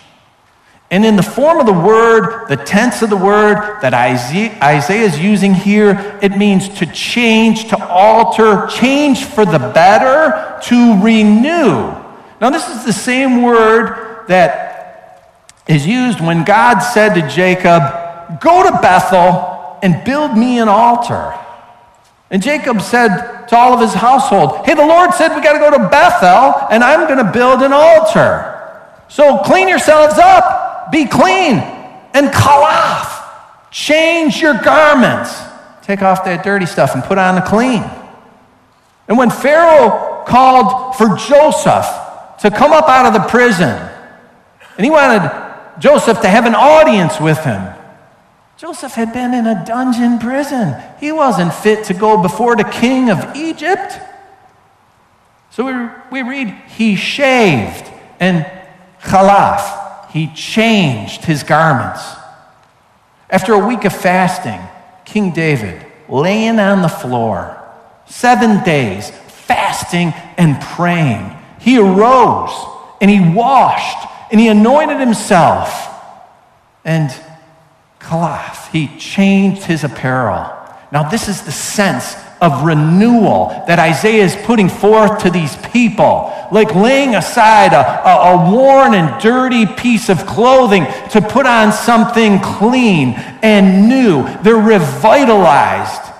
And 0.89 1.03
in 1.03 1.17
the 1.17 1.23
form 1.23 1.59
of 1.59 1.65
the 1.65 1.73
word, 1.73 2.47
the 2.47 2.55
tense 2.55 3.01
of 3.01 3.09
the 3.09 3.17
word 3.17 3.81
that 3.81 3.93
Isaiah 3.93 5.05
is 5.05 5.19
using 5.19 5.53
here, 5.53 6.17
it 6.21 6.37
means 6.37 6.69
to 6.79 6.85
change, 6.85 7.67
to 7.71 7.87
alter, 7.87 8.67
change 8.67 9.25
for 9.25 9.43
the 9.43 9.59
better, 9.59 10.61
to 10.63 11.03
renew. 11.03 11.91
Now, 12.39 12.49
this 12.49 12.69
is 12.69 12.85
the 12.85 12.93
same 12.93 13.41
word 13.41 14.27
that 14.29 15.43
is 15.67 15.85
used 15.85 16.21
when 16.21 16.45
God 16.45 16.79
said 16.79 17.15
to 17.15 17.27
Jacob, 17.27 18.39
Go 18.39 18.63
to 18.63 18.71
Bethel 18.81 19.77
and 19.83 20.05
build 20.05 20.37
me 20.37 20.59
an 20.59 20.69
altar. 20.69 21.37
And 22.31 22.41
Jacob 22.41 22.81
said 22.81 23.32
to 23.47 23.57
all 23.57 23.73
of 23.73 23.79
his 23.79 23.93
household, 23.93 24.65
Hey, 24.65 24.73
the 24.73 24.85
Lord 24.85 25.13
said 25.13 25.35
we 25.35 25.41
got 25.41 25.53
to 25.53 25.59
go 25.59 25.71
to 25.71 25.89
Bethel 25.89 26.67
and 26.71 26.83
I'm 26.83 27.07
going 27.07 27.23
to 27.23 27.31
build 27.31 27.61
an 27.61 27.73
altar. 27.73 28.49
So 29.09 29.39
clean 29.39 29.67
yourselves 29.67 30.17
up 30.17 30.63
be 30.91 31.05
clean 31.05 31.55
and 32.13 32.27
kalaf. 32.29 33.21
Change 33.71 34.41
your 34.41 34.53
garments. 34.53 35.33
Take 35.81 36.01
off 36.01 36.23
that 36.25 36.43
dirty 36.43 36.65
stuff 36.65 36.93
and 36.93 37.03
put 37.03 37.17
on 37.17 37.35
the 37.35 37.41
clean. 37.41 37.83
And 39.07 39.17
when 39.17 39.29
Pharaoh 39.29 40.23
called 40.25 40.95
for 40.95 41.17
Joseph 41.17 41.85
to 42.39 42.51
come 42.51 42.71
up 42.71 42.87
out 42.87 43.05
of 43.05 43.13
the 43.13 43.27
prison, 43.27 43.69
and 44.77 44.85
he 44.85 44.91
wanted 44.91 45.29
Joseph 45.79 46.21
to 46.21 46.29
have 46.29 46.45
an 46.45 46.55
audience 46.55 47.19
with 47.19 47.43
him, 47.43 47.73
Joseph 48.63 48.93
had 48.93 49.11
been 49.11 49.33
in 49.33 49.45
a 49.45 49.65
dungeon 49.65 50.19
prison. 50.19 50.73
He 50.97 51.11
wasn't 51.11 51.53
fit 51.53 51.83
to 51.87 51.93
go 51.93 52.21
before 52.21 52.55
the 52.55 52.63
king 52.63 53.09
of 53.09 53.35
Egypt. 53.35 53.99
So 55.49 55.65
we, 55.65 56.21
we 56.23 56.29
read, 56.29 56.47
he 56.77 56.95
shaved 56.95 57.91
and 58.21 58.45
khalaf 59.01 60.11
he 60.11 60.33
changed 60.33 61.25
his 61.25 61.43
garments. 61.43 62.01
After 63.29 63.51
a 63.51 63.67
week 63.67 63.83
of 63.83 63.93
fasting, 63.93 64.61
King 65.03 65.33
David, 65.33 65.85
laying 66.07 66.57
on 66.57 66.81
the 66.81 66.87
floor, 66.87 67.61
seven 68.05 68.63
days, 68.63 69.09
fasting 69.09 70.13
and 70.37 70.61
praying, 70.61 71.35
he 71.59 71.79
arose 71.79 72.53
and 73.01 73.11
he 73.11 73.19
washed 73.35 74.07
and 74.31 74.39
he 74.39 74.47
anointed 74.47 75.01
himself. 75.01 75.89
And 76.85 77.13
Kalaf, 78.03 78.69
he 78.71 78.87
changed 78.97 79.63
his 79.63 79.83
apparel. 79.83 80.59
Now, 80.91 81.09
this 81.09 81.27
is 81.27 81.41
the 81.41 81.51
sense 81.51 82.15
of 82.39 82.63
renewal 82.63 83.63
that 83.65 83.79
Isaiah 83.79 84.23
is 84.23 84.35
putting 84.35 84.69
forth 84.69 85.23
to 85.23 85.31
these 85.31 85.55
people, 85.71 86.31
like 86.51 86.75
laying 86.75 87.15
aside 87.15 87.73
a, 87.73 88.07
a, 88.07 88.33
a 88.33 88.51
worn 88.51 88.93
and 88.93 89.19
dirty 89.21 89.65
piece 89.65 90.09
of 90.09 90.25
clothing 90.27 90.85
to 91.11 91.21
put 91.21 91.45
on 91.45 91.71
something 91.71 92.39
clean 92.41 93.13
and 93.41 93.89
new. 93.89 94.23
They're 94.43 94.55
revitalized. 94.55 96.11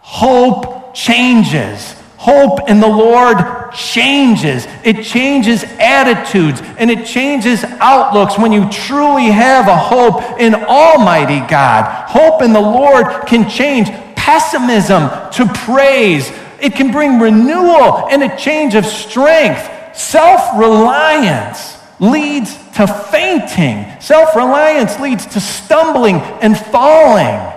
Hope 0.00 0.94
changes. 0.94 1.95
Hope 2.26 2.68
in 2.68 2.80
the 2.80 2.88
Lord 2.88 3.72
changes. 3.72 4.66
It 4.82 5.04
changes 5.04 5.62
attitudes 5.78 6.60
and 6.76 6.90
it 6.90 7.06
changes 7.06 7.62
outlooks 7.62 8.36
when 8.36 8.50
you 8.50 8.68
truly 8.68 9.26
have 9.26 9.68
a 9.68 9.76
hope 9.76 10.40
in 10.40 10.52
Almighty 10.56 11.38
God. 11.46 11.84
Hope 12.08 12.42
in 12.42 12.52
the 12.52 12.60
Lord 12.60 13.28
can 13.28 13.48
change 13.48 13.90
pessimism 14.16 15.08
to 15.34 15.46
praise. 15.54 16.28
It 16.60 16.74
can 16.74 16.90
bring 16.90 17.20
renewal 17.20 18.08
and 18.10 18.24
a 18.24 18.36
change 18.36 18.74
of 18.74 18.84
strength. 18.86 19.96
Self 19.96 20.58
reliance 20.58 21.78
leads 22.00 22.56
to 22.72 22.88
fainting, 22.88 24.00
self 24.00 24.34
reliance 24.34 24.98
leads 24.98 25.26
to 25.26 25.40
stumbling 25.40 26.16
and 26.16 26.58
falling, 26.58 27.52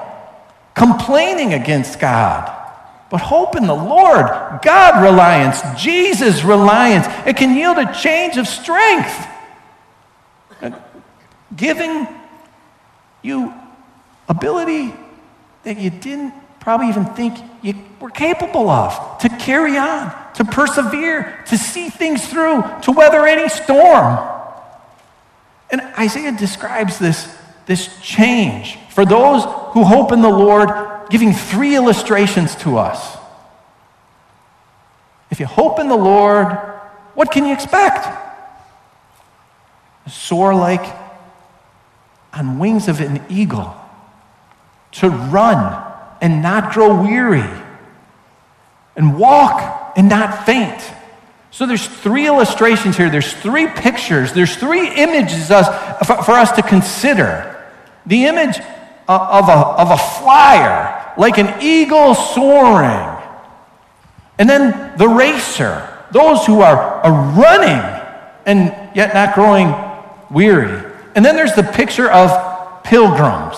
complaining 0.76 1.56
against 1.56 2.00
God. 2.00 2.59
But 3.10 3.22
hope 3.22 3.56
in 3.56 3.66
the 3.66 3.76
Lord, 3.76 4.26
God 4.62 5.04
reliance, 5.04 5.62
Jesus 5.82 6.44
reliance, 6.44 7.08
it 7.26 7.38
can 7.38 7.56
yield 7.56 7.78
a 7.78 7.92
change 7.94 8.38
of 8.38 8.48
strength. 8.48 9.28
Giving 11.56 12.08
you 13.24 13.54
ability 14.28 14.94
that 15.64 15.78
you 15.78 15.90
didn't 15.90 16.34
probably 16.60 16.90
even 16.90 17.06
think 17.06 17.40
you 17.64 17.74
were 18.00 18.12
capable 18.12 18.70
of 18.70 19.18
to 19.20 19.30
carry 19.30 19.76
on, 19.78 20.14
to 20.36 20.46
persevere, 20.46 21.44
to 21.48 21.58
see 21.58 21.90
things 21.90 22.28
through, 22.28 22.64
to 22.84 22.92
weather 22.92 23.26
any 23.26 23.50
storm. 23.50 24.20
And 25.72 25.82
Isaiah 25.98 26.32
describes 26.32 27.00
this, 27.00 27.36
this 27.66 28.00
change 28.02 28.78
for 28.90 29.06
those 29.06 29.44
who 29.74 29.84
hope 29.84 30.12
in 30.12 30.22
the 30.22 30.30
Lord 30.30 30.70
giving 31.10 31.34
three 31.34 31.76
illustrations 31.76 32.56
to 32.58 32.78
us. 32.78 33.18
If 35.32 35.40
you 35.40 35.46
hope 35.46 35.80
in 35.80 35.88
the 35.88 35.96
Lord, 35.96 36.48
what 37.16 37.32
can 37.32 37.46
you 37.46 37.54
expect? 37.54 38.08
Soar 40.08 40.56
like 40.56 40.96
on 42.34 42.60
wings 42.60 42.88
of 42.88 43.02
an 43.02 43.24
eagle, 43.30 43.76
to 44.92 45.10
run 45.10 45.84
and 46.22 46.42
not 46.42 46.74
grow 46.74 47.02
weary, 47.02 47.50
and 48.96 49.18
walk 49.18 49.94
and 49.96 50.10
not 50.10 50.46
faint. 50.46 50.82
So 51.52 51.66
there's 51.66 51.88
three 51.88 52.28
illustrations 52.28 52.98
here. 52.98 53.10
There's 53.10 53.34
three 53.34 53.68
pictures. 53.68 54.34
There's 54.34 54.56
three 54.56 54.94
images 54.96 55.48
for 55.48 56.32
us 56.32 56.52
to 56.54 56.62
consider. 56.62 57.68
The 58.06 58.26
image 58.26 58.60
of 59.08 59.50
a, 59.50 59.54
of 59.54 59.92
a 59.92 59.98
flyer 59.98 60.99
like 61.20 61.38
an 61.38 61.62
eagle 61.62 62.16
soaring. 62.16 63.18
And 64.40 64.50
then 64.50 64.98
the 64.98 65.08
racer, 65.08 65.86
those 66.12 66.46
who 66.46 66.62
are, 66.62 67.02
running 67.38 67.84
and 68.46 68.74
yet 68.96 69.14
not 69.14 69.36
growing 69.36 69.76
weary. 70.32 70.82
And 71.16 71.26
then 71.26 71.36
there's 71.36 71.54
the 71.54 71.64
picture 71.64 72.10
of 72.10 72.84
pilgrims. 72.84 73.58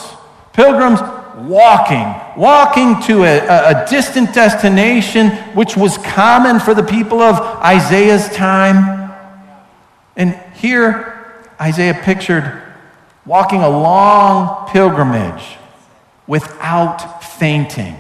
Pilgrims 0.54 1.00
walking, 1.38 2.14
walking 2.36 3.00
to 3.04 3.24
a, 3.24 3.84
a, 3.84 3.86
distant 3.88 4.34
destination, 4.34 5.30
which 5.54 5.78
was 5.78 5.98
common 6.00 6.60
for 6.60 6.74
the 6.74 6.84
people 6.84 7.22
of 7.22 7.40
Isaiah's 7.64 8.28
time. 8.30 9.14
And 10.18 10.34
here, 10.56 11.46
Isaiah 11.62 12.00
pictured 12.04 12.62
walking 13.26 13.62
a 13.62 13.70
long 13.70 14.68
pilgrimage 14.70 15.58
without 16.32 17.22
fainting. 17.22 17.94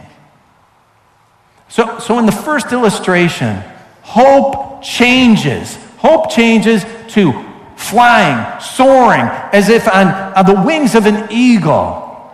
So, 1.67 1.99
so 1.99 2.17
in 2.17 2.25
the 2.25 2.31
first 2.31 2.71
illustration, 2.71 3.61
hope 4.03 4.81
changes. 4.81 5.75
Hope 5.97 6.31
changes 6.31 6.85
to 7.09 7.33
flying, 7.75 8.61
soaring, 8.61 9.27
as 9.51 9.67
if 9.67 9.85
on, 9.85 10.07
on 10.07 10.45
the 10.45 10.61
wings 10.61 10.95
of 10.95 11.07
an 11.07 11.27
eagle. 11.29 12.31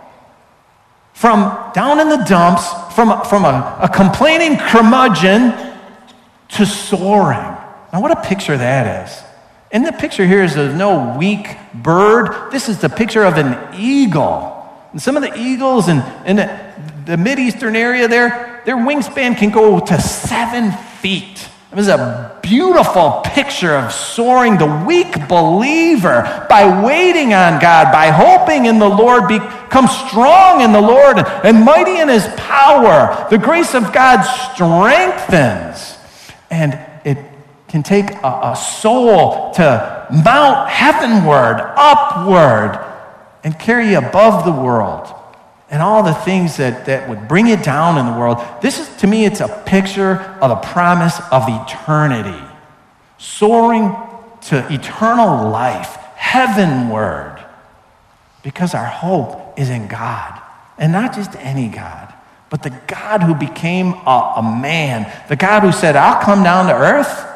From 1.14 1.72
down 1.74 1.98
in 1.98 2.08
the 2.08 2.24
dumps, 2.28 2.68
from, 2.94 3.24
from 3.24 3.44
a, 3.44 3.80
a 3.82 3.88
complaining 3.88 4.56
curmudgeon 4.56 5.52
to 6.50 6.64
soaring. 6.64 7.56
Now, 7.92 8.00
what 8.00 8.12
a 8.12 8.22
picture 8.22 8.56
that 8.56 9.08
is. 9.08 9.20
And 9.72 9.84
the 9.84 9.90
picture 9.90 10.24
here 10.24 10.44
is 10.44 10.56
of 10.56 10.76
no 10.76 11.18
weak 11.18 11.56
bird. 11.74 12.52
This 12.52 12.68
is 12.68 12.80
the 12.80 12.88
picture 12.88 13.24
of 13.24 13.36
an 13.36 13.74
eagle. 13.74 14.57
And 14.98 15.02
some 15.04 15.16
of 15.16 15.22
the 15.22 15.32
eagles 15.38 15.88
in, 15.88 16.02
in 16.26 16.34
the, 16.34 16.74
the 17.06 17.16
Mideastern 17.16 17.76
area 17.76 18.08
there, 18.08 18.60
their 18.64 18.76
wingspan 18.76 19.38
can 19.38 19.50
go 19.50 19.78
to 19.78 20.00
seven 20.00 20.72
feet. 20.72 21.48
It 21.70 21.76
was 21.76 21.86
a 21.86 22.36
beautiful 22.42 23.20
picture 23.24 23.76
of 23.76 23.92
soaring 23.92 24.58
the 24.58 24.66
weak 24.88 25.28
believer 25.28 26.46
by 26.50 26.84
waiting 26.84 27.32
on 27.32 27.60
God, 27.60 27.92
by 27.92 28.08
hoping 28.08 28.66
in 28.66 28.80
the 28.80 28.88
Lord, 28.88 29.28
become 29.28 29.86
strong 29.86 30.62
in 30.62 30.72
the 30.72 30.80
Lord 30.80 31.18
and 31.44 31.64
mighty 31.64 32.00
in 32.00 32.08
his 32.08 32.26
power. 32.36 33.28
The 33.30 33.38
grace 33.38 33.76
of 33.76 33.92
God 33.92 34.22
strengthens. 34.52 35.96
And 36.50 36.76
it 37.04 37.18
can 37.68 37.84
take 37.84 38.10
a, 38.10 38.40
a 38.42 38.56
soul 38.56 39.52
to 39.52 40.08
mount 40.24 40.68
heavenward, 40.68 41.60
upward, 41.76 42.87
and 43.48 43.58
carry 43.58 43.92
you 43.92 43.96
above 43.96 44.44
the 44.44 44.52
world 44.52 45.10
and 45.70 45.80
all 45.80 46.02
the 46.02 46.12
things 46.12 46.58
that, 46.58 46.84
that 46.84 47.08
would 47.08 47.26
bring 47.26 47.46
it 47.46 47.64
down 47.64 47.96
in 47.96 48.04
the 48.04 48.12
world. 48.12 48.36
This 48.60 48.78
is, 48.78 48.94
to 48.98 49.06
me, 49.06 49.24
it's 49.24 49.40
a 49.40 49.48
picture 49.64 50.16
of 50.42 50.50
the 50.50 50.56
promise 50.56 51.18
of 51.32 51.44
eternity. 51.48 52.44
Soaring 53.16 53.96
to 54.48 54.70
eternal 54.70 55.48
life, 55.48 55.96
heavenward, 56.14 57.42
because 58.42 58.74
our 58.74 58.84
hope 58.84 59.58
is 59.58 59.70
in 59.70 59.88
God. 59.88 60.38
And 60.76 60.92
not 60.92 61.14
just 61.14 61.34
any 61.36 61.68
God, 61.68 62.12
but 62.50 62.62
the 62.62 62.78
God 62.86 63.22
who 63.22 63.34
became 63.34 63.94
a, 63.94 64.34
a 64.36 64.58
man, 64.60 65.10
the 65.30 65.36
God 65.36 65.62
who 65.62 65.72
said, 65.72 65.96
I'll 65.96 66.22
come 66.22 66.42
down 66.42 66.66
to 66.66 66.74
earth. 66.74 67.26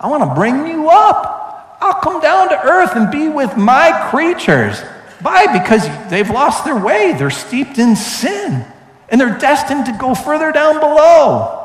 I 0.00 0.08
want 0.08 0.22
to 0.22 0.34
bring 0.34 0.66
you 0.66 0.88
up. 0.88 1.76
I'll 1.78 2.00
come 2.00 2.22
down 2.22 2.48
to 2.48 2.58
earth 2.58 2.96
and 2.96 3.10
be 3.10 3.28
with 3.28 3.54
my 3.58 4.08
creatures. 4.10 4.82
Why? 5.20 5.58
Because 5.58 5.88
they've 6.10 6.28
lost 6.28 6.64
their 6.64 6.78
way. 6.78 7.12
They're 7.12 7.30
steeped 7.30 7.78
in 7.78 7.96
sin. 7.96 8.64
And 9.08 9.20
they're 9.20 9.38
destined 9.38 9.86
to 9.86 9.92
go 9.92 10.14
further 10.14 10.52
down 10.52 10.80
below. 10.80 11.62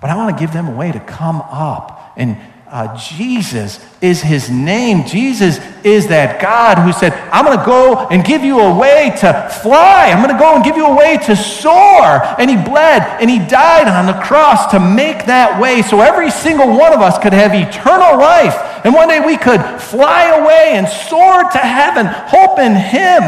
But 0.00 0.10
I 0.10 0.16
want 0.16 0.36
to 0.36 0.40
give 0.40 0.52
them 0.52 0.68
a 0.68 0.72
way 0.72 0.92
to 0.92 1.00
come 1.00 1.40
up 1.40 1.96
and 2.16 2.38
uh, 2.68 2.96
Jesus 2.98 3.78
is 4.02 4.20
his 4.20 4.50
name. 4.50 5.06
Jesus 5.06 5.60
is 5.84 6.08
that 6.08 6.42
God 6.42 6.78
who 6.78 6.92
said, 6.92 7.12
I'm 7.30 7.44
going 7.44 7.56
to 7.56 7.64
go 7.64 8.08
and 8.08 8.24
give 8.24 8.42
you 8.42 8.58
a 8.58 8.76
way 8.76 9.14
to 9.18 9.48
fly. 9.62 10.10
I'm 10.10 10.18
going 10.20 10.34
to 10.34 10.38
go 10.38 10.56
and 10.56 10.64
give 10.64 10.76
you 10.76 10.86
a 10.86 10.96
way 10.96 11.16
to 11.26 11.36
soar. 11.36 12.26
And 12.38 12.50
he 12.50 12.56
bled 12.56 13.02
and 13.20 13.30
he 13.30 13.38
died 13.38 13.86
on 13.86 14.06
the 14.06 14.20
cross 14.20 14.72
to 14.72 14.80
make 14.80 15.26
that 15.26 15.60
way 15.62 15.82
so 15.82 16.00
every 16.00 16.30
single 16.30 16.76
one 16.76 16.92
of 16.92 17.00
us 17.00 17.18
could 17.18 17.32
have 17.32 17.54
eternal 17.54 18.18
life. 18.18 18.75
And 18.86 18.94
one 18.94 19.08
day 19.08 19.18
we 19.18 19.36
could 19.36 19.60
fly 19.80 20.26
away 20.26 20.74
and 20.74 20.86
soar 20.86 21.42
to 21.42 21.58
heaven, 21.58 22.06
hope 22.06 22.60
in 22.60 22.72
him. 22.72 23.20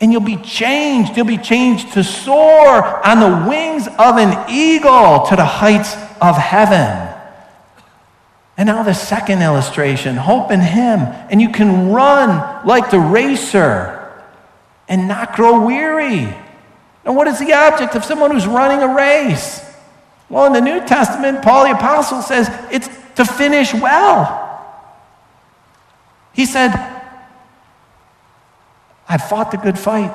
And 0.00 0.10
you'll 0.10 0.22
be 0.22 0.38
changed. 0.38 1.14
You'll 1.14 1.26
be 1.26 1.36
changed 1.36 1.92
to 1.92 2.02
soar 2.02 3.06
on 3.06 3.20
the 3.20 3.50
wings 3.50 3.86
of 3.86 4.16
an 4.16 4.50
eagle 4.50 5.26
to 5.26 5.36
the 5.36 5.44
heights 5.44 5.94
of 6.22 6.38
heaven. 6.38 7.06
And 8.56 8.66
now 8.66 8.82
the 8.82 8.94
second 8.94 9.42
illustration 9.42 10.16
hope 10.16 10.50
in 10.50 10.60
Him. 10.60 11.00
And 11.00 11.38
you 11.38 11.50
can 11.50 11.90
run 11.90 12.66
like 12.66 12.90
the 12.90 12.98
racer 12.98 14.10
and 14.88 15.06
not 15.06 15.36
grow 15.36 15.66
weary. 15.66 16.34
And 17.04 17.14
what 17.14 17.28
is 17.28 17.38
the 17.38 17.52
object 17.52 17.94
of 17.94 18.06
someone 18.06 18.30
who's 18.30 18.46
running 18.46 18.82
a 18.82 18.94
race? 18.94 19.60
Well, 20.30 20.46
in 20.46 20.54
the 20.54 20.62
New 20.62 20.80
Testament, 20.86 21.42
Paul 21.42 21.66
the 21.66 21.72
Apostle 21.72 22.22
says 22.22 22.48
it's 22.70 22.88
to 23.16 23.26
finish 23.26 23.74
well. 23.74 24.45
He 26.36 26.46
said, 26.46 26.70
I've 29.08 29.28
fought 29.28 29.50
the 29.50 29.56
good 29.56 29.78
fight, 29.78 30.14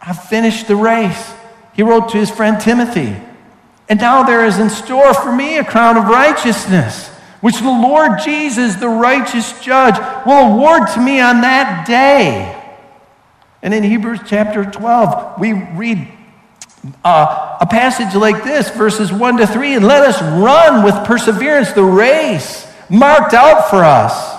I've 0.00 0.22
finished 0.24 0.68
the 0.68 0.76
race. 0.76 1.32
He 1.74 1.82
wrote 1.82 2.08
to 2.10 2.16
his 2.16 2.30
friend 2.30 2.60
Timothy, 2.60 3.16
and 3.88 4.00
now 4.00 4.22
there 4.22 4.46
is 4.46 4.58
in 4.58 4.70
store 4.70 5.12
for 5.12 5.30
me 5.30 5.58
a 5.58 5.64
crown 5.64 5.96
of 5.96 6.04
righteousness 6.04 7.08
which 7.40 7.58
the 7.58 7.70
Lord 7.70 8.18
Jesus, 8.24 8.76
the 8.76 8.88
righteous 8.88 9.60
judge, 9.60 9.96
will 10.26 10.54
award 10.54 10.88
to 10.94 11.00
me 11.00 11.20
on 11.20 11.40
that 11.42 11.86
day. 11.86 12.54
And 13.62 13.72
in 13.72 13.82
Hebrews 13.82 14.20
chapter 14.26 14.64
12, 14.64 15.40
we 15.40 15.52
read 15.52 16.08
uh, 17.04 17.58
a 17.60 17.66
passage 17.66 18.14
like 18.14 18.44
this, 18.44 18.70
verses 18.70 19.12
1 19.12 19.36
to 19.38 19.46
3, 19.46 19.74
and 19.74 19.86
let 19.86 20.02
us 20.02 20.20
run 20.20 20.84
with 20.84 20.94
perseverance 21.06 21.72
the 21.72 21.82
race 21.82 22.66
marked 22.88 23.34
out 23.34 23.68
for 23.70 23.84
us, 23.84 24.37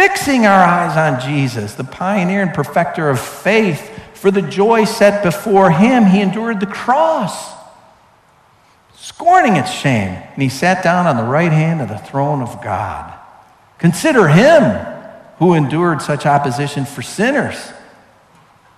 fixing 0.00 0.46
our 0.46 0.62
eyes 0.62 0.96
on 0.96 1.20
Jesus, 1.20 1.74
the 1.74 1.84
pioneer 1.84 2.40
and 2.40 2.54
perfecter 2.54 3.10
of 3.10 3.20
faith. 3.20 3.90
For 4.14 4.30
the 4.30 4.40
joy 4.40 4.86
set 4.86 5.22
before 5.22 5.70
him, 5.70 6.06
he 6.06 6.22
endured 6.22 6.58
the 6.58 6.66
cross, 6.66 7.52
scorning 8.94 9.56
its 9.56 9.70
shame, 9.70 10.22
and 10.32 10.42
he 10.42 10.48
sat 10.48 10.82
down 10.82 11.06
on 11.06 11.18
the 11.18 11.30
right 11.30 11.52
hand 11.52 11.82
of 11.82 11.90
the 11.90 11.98
throne 11.98 12.40
of 12.40 12.62
God. 12.62 13.12
Consider 13.76 14.28
him 14.28 14.62
who 15.38 15.52
endured 15.52 16.00
such 16.00 16.24
opposition 16.24 16.86
for 16.86 17.02
sinners 17.02 17.70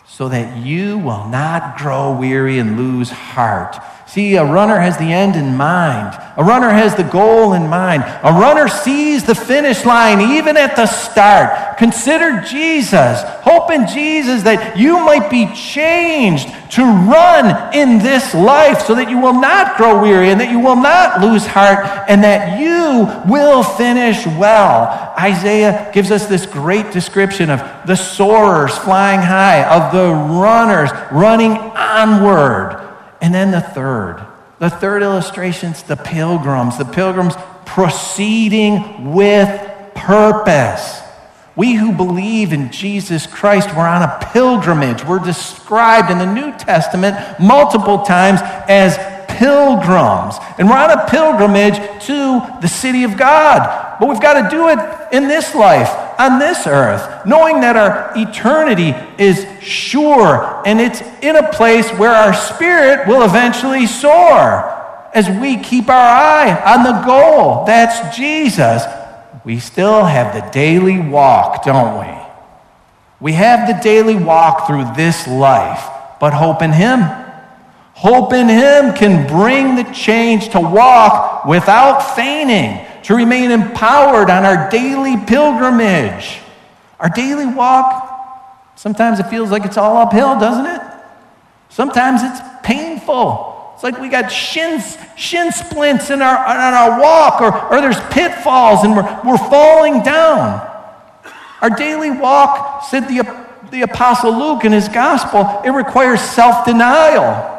so 0.08 0.28
that 0.28 0.56
you 0.56 0.98
will 0.98 1.28
not 1.28 1.78
grow 1.78 2.16
weary 2.18 2.58
and 2.58 2.76
lose 2.76 3.11
heart. 3.11 3.76
See, 4.12 4.35
a 4.35 4.44
runner 4.44 4.79
has 4.79 4.98
the 4.98 5.11
end 5.11 5.37
in 5.37 5.57
mind. 5.57 6.14
A 6.37 6.44
runner 6.44 6.68
has 6.68 6.94
the 6.94 7.03
goal 7.03 7.55
in 7.55 7.66
mind. 7.66 8.03
A 8.22 8.31
runner 8.31 8.68
sees 8.68 9.25
the 9.25 9.35
finish 9.35 9.87
line 9.87 10.20
even 10.37 10.59
at 10.59 10.77
the 10.77 10.85
start. 10.85 11.79
Consider 11.79 12.42
Jesus. 12.42 13.22
Hope 13.40 13.70
in 13.70 13.87
Jesus 13.88 14.42
that 14.42 14.77
you 14.77 14.98
might 14.98 15.31
be 15.31 15.46
changed 15.55 16.48
to 16.72 16.83
run 16.83 17.75
in 17.75 18.01
this 18.01 18.35
life 18.35 18.83
so 18.83 18.94
that 18.96 19.09
you 19.09 19.18
will 19.18 19.40
not 19.40 19.79
grow 19.79 20.03
weary 20.03 20.29
and 20.29 20.38
that 20.42 20.51
you 20.51 20.61
will 20.61 20.77
not 20.77 21.22
lose 21.22 21.46
heart 21.46 22.05
and 22.07 22.22
that 22.22 22.61
you 22.61 23.09
will 23.33 23.62
finish 23.62 24.27
well. 24.27 25.14
Isaiah 25.18 25.90
gives 25.94 26.11
us 26.11 26.27
this 26.27 26.44
great 26.44 26.92
description 26.92 27.48
of 27.48 27.61
the 27.87 27.96
soarers 27.96 28.77
flying 28.77 29.20
high, 29.20 29.64
of 29.64 29.90
the 29.90 30.12
runners 30.12 30.90
running 31.11 31.53
onward. 31.53 32.81
And 33.22 33.32
then 33.32 33.52
the 33.52 33.61
third, 33.61 34.26
the 34.58 34.68
third 34.68 35.02
illustration 35.02 35.70
is 35.70 35.82
the 35.85 35.96
pilgrims, 35.96 36.76
the 36.76 36.85
pilgrims 36.85 37.35
proceeding 37.64 39.14
with 39.14 39.48
purpose. 39.94 41.00
We 41.54 41.74
who 41.74 41.92
believe 41.92 42.52
in 42.52 42.72
Jesus 42.72 43.26
Christ, 43.26 43.70
we're 43.76 43.87
on 43.87 44.02
a 44.02 44.18
pilgrimage. 44.32 45.04
We're 45.04 45.20
described 45.20 46.11
in 46.11 46.18
the 46.18 46.32
New 46.32 46.52
Testament 46.58 47.16
multiple 47.38 48.02
times 48.02 48.40
as 48.68 48.96
pilgrims. 49.32 50.36
And 50.58 50.68
we're 50.68 50.76
on 50.76 50.90
a 50.90 51.06
pilgrimage 51.08 51.76
to 52.06 52.58
the 52.60 52.68
city 52.68 53.04
of 53.04 53.16
God. 53.16 53.98
But 53.98 54.08
we've 54.08 54.20
got 54.20 54.42
to 54.42 54.56
do 54.56 54.68
it 54.68 54.78
in 55.12 55.28
this 55.28 55.54
life, 55.54 55.90
on 56.18 56.38
this 56.38 56.66
earth, 56.66 57.26
knowing 57.26 57.60
that 57.60 57.76
our 57.76 58.12
eternity 58.16 58.94
is 59.18 59.46
sure 59.62 60.62
and 60.66 60.80
it's 60.80 61.02
in 61.22 61.36
a 61.36 61.52
place 61.52 61.90
where 61.92 62.10
our 62.10 62.34
spirit 62.34 63.06
will 63.06 63.22
eventually 63.22 63.86
soar 63.86 64.70
as 65.14 65.28
we 65.28 65.58
keep 65.58 65.88
our 65.88 65.94
eye 65.94 66.74
on 66.74 66.84
the 66.84 67.02
goal. 67.06 67.64
That's 67.64 68.16
Jesus. 68.16 68.82
We 69.44 69.58
still 69.58 70.04
have 70.04 70.34
the 70.34 70.48
daily 70.50 70.98
walk, 70.98 71.64
don't 71.64 72.00
we? 72.00 72.22
We 73.20 73.32
have 73.34 73.68
the 73.68 73.80
daily 73.82 74.16
walk 74.16 74.66
through 74.66 74.84
this 74.96 75.28
life, 75.28 75.88
but 76.18 76.32
hope 76.32 76.62
in 76.62 76.72
Him. 76.72 77.00
Hope 77.94 78.33
in 78.33 78.48
Him 78.48 78.94
can 78.94 79.26
bring 79.26 79.76
the 79.76 79.85
change 79.92 80.48
to 80.50 80.61
walk 80.61 81.44
without 81.44 82.00
feigning, 82.16 82.85
to 83.05 83.14
remain 83.14 83.50
empowered 83.50 84.31
on 84.31 84.44
our 84.44 84.70
daily 84.70 85.16
pilgrimage. 85.24 86.38
Our 86.98 87.09
daily 87.09 87.46
walk, 87.46 88.72
sometimes 88.76 89.20
it 89.20 89.24
feels 89.24 89.50
like 89.50 89.64
it's 89.64 89.76
all 89.76 89.96
uphill, 89.98 90.38
doesn't 90.38 90.66
it? 90.66 90.81
Sometimes 91.68 92.22
it's 92.22 92.40
painful. 92.62 93.72
It's 93.74 93.83
like 93.83 94.00
we 94.00 94.09
got 94.09 94.31
shin, 94.31 94.83
shin 95.16 95.50
splints 95.52 96.11
in 96.11 96.22
our, 96.22 96.38
on 96.38 96.74
our 96.74 97.00
walk, 97.00 97.40
or, 97.40 97.52
or 97.72 97.81
there's 97.81 98.00
pitfalls 98.11 98.85
and 98.85 98.94
we're, 98.96 99.20
we're 99.24 99.38
falling 99.38 100.02
down. 100.02 100.68
Our 101.61 101.70
daily 101.70 102.11
walk, 102.11 102.85
said 102.85 103.09
the, 103.09 103.46
the 103.70 103.83
Apostle 103.83 104.37
Luke 104.37 104.64
in 104.64 104.72
his 104.72 104.88
gospel, 104.88 105.62
it 105.64 105.70
requires 105.70 106.20
self 106.20 106.64
denial. 106.64 107.51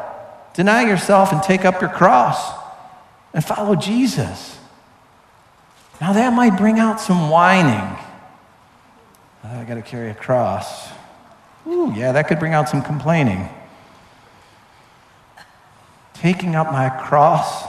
Deny 0.54 0.86
yourself 0.88 1.32
and 1.32 1.42
take 1.42 1.64
up 1.64 1.80
your 1.80 1.90
cross 1.90 2.52
and 3.32 3.44
follow 3.44 3.74
Jesus. 3.74 4.58
Now, 6.00 6.12
that 6.12 6.32
might 6.32 6.56
bring 6.56 6.78
out 6.78 7.00
some 7.00 7.28
whining. 7.28 7.98
I 9.42 9.64
got 9.64 9.74
to 9.74 9.82
carry 9.82 10.10
a 10.10 10.14
cross. 10.14 10.90
Ooh, 11.66 11.92
yeah, 11.94 12.12
that 12.12 12.28
could 12.28 12.38
bring 12.38 12.54
out 12.54 12.68
some 12.68 12.82
complaining. 12.82 13.48
Taking 16.14 16.54
up 16.54 16.72
my 16.72 16.88
cross 16.88 17.64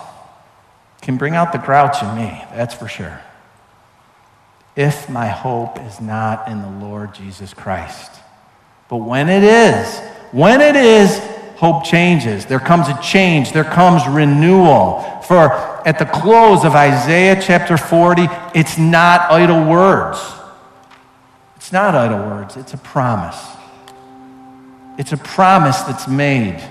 can 1.01 1.17
bring 1.17 1.35
out 1.35 1.51
the 1.51 1.59
grouch 1.59 2.01
in 2.01 2.15
me, 2.15 2.43
that's 2.53 2.73
for 2.73 2.87
sure. 2.87 3.21
If 4.75 5.09
my 5.09 5.27
hope 5.27 5.79
is 5.81 6.01
not 6.01 6.47
in 6.47 6.61
the 6.61 6.85
Lord 6.85 7.13
Jesus 7.13 7.53
Christ. 7.53 8.11
But 8.89 8.97
when 8.97 9.29
it 9.29 9.43
is, 9.43 9.99
when 10.31 10.61
it 10.61 10.75
is, 10.75 11.19
hope 11.57 11.85
changes. 11.85 12.45
There 12.45 12.59
comes 12.59 12.87
a 12.87 12.99
change, 13.01 13.51
there 13.51 13.63
comes 13.63 14.07
renewal. 14.07 15.01
For 15.27 15.51
at 15.87 15.99
the 15.99 16.05
close 16.05 16.65
of 16.65 16.75
Isaiah 16.75 17.41
chapter 17.41 17.77
40, 17.77 18.27
it's 18.53 18.77
not 18.77 19.31
idle 19.31 19.69
words. 19.69 20.19
It's 21.55 21.71
not 21.71 21.95
idle 21.95 22.19
words, 22.19 22.57
it's 22.57 22.73
a 22.73 22.77
promise. 22.77 23.41
It's 24.97 25.11
a 25.11 25.17
promise 25.17 25.81
that's 25.81 26.07
made 26.07 26.63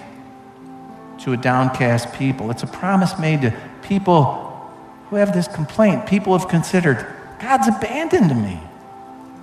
to 1.21 1.33
a 1.33 1.37
downcast 1.37 2.13
people. 2.15 2.51
It's 2.51 2.63
a 2.63 2.67
promise 2.67 3.19
made 3.19 3.43
to 3.43 3.55
people 3.83 4.71
who 5.09 5.17
have 5.17 5.33
this 5.33 5.49
complaint. 5.49 6.07
People 6.07 6.37
have 6.39 6.49
considered, 6.49 7.07
God's 7.41 7.69
abandoned 7.69 8.43
me. 8.43 8.61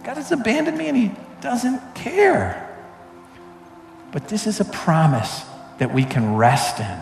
God 0.04 0.17
has 0.17 0.32
abandoned 0.32 0.77
me 0.77 0.88
and 0.88 0.97
He 0.97 1.12
doesn't 1.41 1.95
care. 1.95 2.71
But 4.12 4.28
this 4.28 4.47
is 4.47 4.60
a 4.60 4.65
promise 4.65 5.43
that 5.78 5.93
we 5.93 6.04
can 6.04 6.36
rest 6.36 6.80
in. 6.80 6.97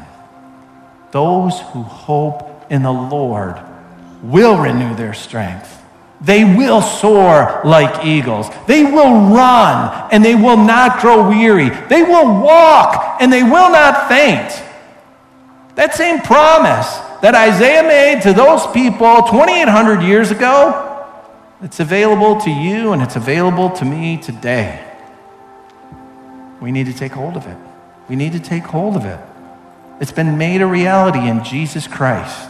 Those 1.11 1.59
who 1.59 1.81
hope 1.83 2.65
in 2.69 2.83
the 2.83 2.91
Lord 2.91 3.59
will 4.21 4.57
renew 4.57 4.95
their 4.95 5.13
strength. 5.13 5.75
They 6.21 6.43
will 6.43 6.81
soar 6.81 7.61
like 7.63 8.05
eagles. 8.05 8.47
They 8.67 8.83
will 8.83 9.33
run 9.33 10.09
and 10.11 10.23
they 10.23 10.35
will 10.35 10.57
not 10.57 10.99
grow 10.99 11.29
weary. 11.29 11.69
They 11.87 12.03
will 12.03 12.41
walk 12.41 13.17
and 13.21 13.31
they 13.31 13.43
will 13.43 13.71
not 13.71 14.09
faint. 14.09 14.63
That 15.75 15.95
same 15.95 16.19
promise 16.21 16.97
that 17.21 17.35
Isaiah 17.35 17.83
made 17.83 18.21
to 18.23 18.33
those 18.33 18.67
people 18.67 19.23
2,800 19.23 20.01
years 20.03 20.29
ago, 20.29 21.07
it's 21.61 21.79
available 21.79 22.39
to 22.41 22.49
you 22.49 22.91
and 22.91 23.01
it's 23.01 23.15
available 23.15 23.69
to 23.71 23.85
me 23.85 24.17
today. 24.17 24.88
We 26.61 26.71
need 26.71 26.87
to 26.87 26.93
take 26.93 27.11
hold 27.11 27.37
of 27.37 27.47
it. 27.47 27.57
We 28.09 28.15
need 28.15 28.33
to 28.33 28.39
take 28.39 28.63
hold 28.63 28.95
of 28.95 29.05
it. 29.05 29.19
It's 29.99 30.11
been 30.11 30.37
made 30.37 30.61
a 30.61 30.67
reality 30.67 31.27
in 31.27 31.43
Jesus 31.43 31.87
Christ. 31.87 32.49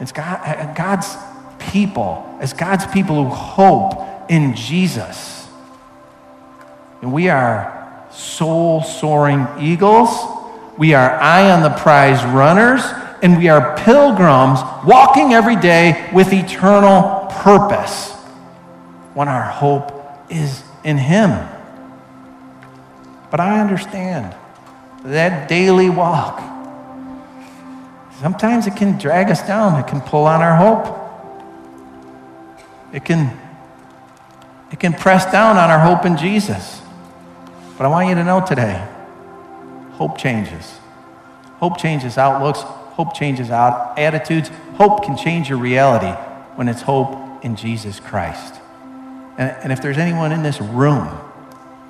It's 0.00 0.12
God, 0.12 0.40
uh, 0.40 0.50
uh, 0.50 0.74
God's 0.74 1.16
people, 1.58 2.36
as 2.40 2.52
God's 2.52 2.86
people 2.86 3.24
who 3.24 3.30
hope 3.30 4.30
in 4.30 4.54
Jesus. 4.54 5.46
And 7.02 7.12
we 7.12 7.28
are 7.28 8.06
soul 8.10 8.82
soaring 8.82 9.46
eagles. 9.60 10.08
We 10.76 10.94
are 10.94 11.10
eye 11.10 11.50
on 11.50 11.62
the 11.62 11.70
prize 11.70 12.24
runners. 12.24 12.82
And 13.22 13.38
we 13.38 13.48
are 13.48 13.76
pilgrims 13.78 14.60
walking 14.84 15.32
every 15.32 15.56
day 15.56 16.10
with 16.12 16.32
eternal 16.32 17.28
purpose 17.30 18.12
when 19.14 19.28
our 19.28 19.42
hope 19.42 19.92
is 20.28 20.62
in 20.82 20.98
Him. 20.98 21.30
But 23.34 23.40
I 23.40 23.58
understand 23.58 24.32
that 25.02 25.48
daily 25.48 25.90
walk. 25.90 26.38
Sometimes 28.20 28.68
it 28.68 28.76
can 28.76 28.96
drag 28.96 29.28
us 29.28 29.44
down, 29.44 29.80
it 29.80 29.88
can 29.88 30.00
pull 30.00 30.26
on 30.26 30.40
our 30.40 30.54
hope. 30.54 30.86
It 32.92 33.04
can, 33.04 33.36
it 34.70 34.78
can 34.78 34.92
press 34.92 35.26
down 35.32 35.56
on 35.56 35.68
our 35.68 35.80
hope 35.80 36.06
in 36.06 36.16
Jesus. 36.16 36.80
But 37.76 37.86
I 37.86 37.88
want 37.88 38.08
you 38.08 38.14
to 38.14 38.22
know 38.22 38.40
today 38.46 38.86
hope 39.94 40.16
changes. 40.16 40.78
Hope 41.58 41.76
changes 41.76 42.16
outlooks, 42.16 42.60
hope 42.60 43.16
changes 43.16 43.50
out 43.50 43.98
attitudes. 43.98 44.48
Hope 44.76 45.02
can 45.02 45.16
change 45.16 45.48
your 45.48 45.58
reality 45.58 46.12
when 46.54 46.68
it's 46.68 46.82
hope 46.82 47.44
in 47.44 47.56
Jesus 47.56 47.98
Christ. 47.98 48.60
And, 49.38 49.50
and 49.64 49.72
if 49.72 49.82
there's 49.82 49.98
anyone 49.98 50.30
in 50.30 50.44
this 50.44 50.60
room 50.60 51.08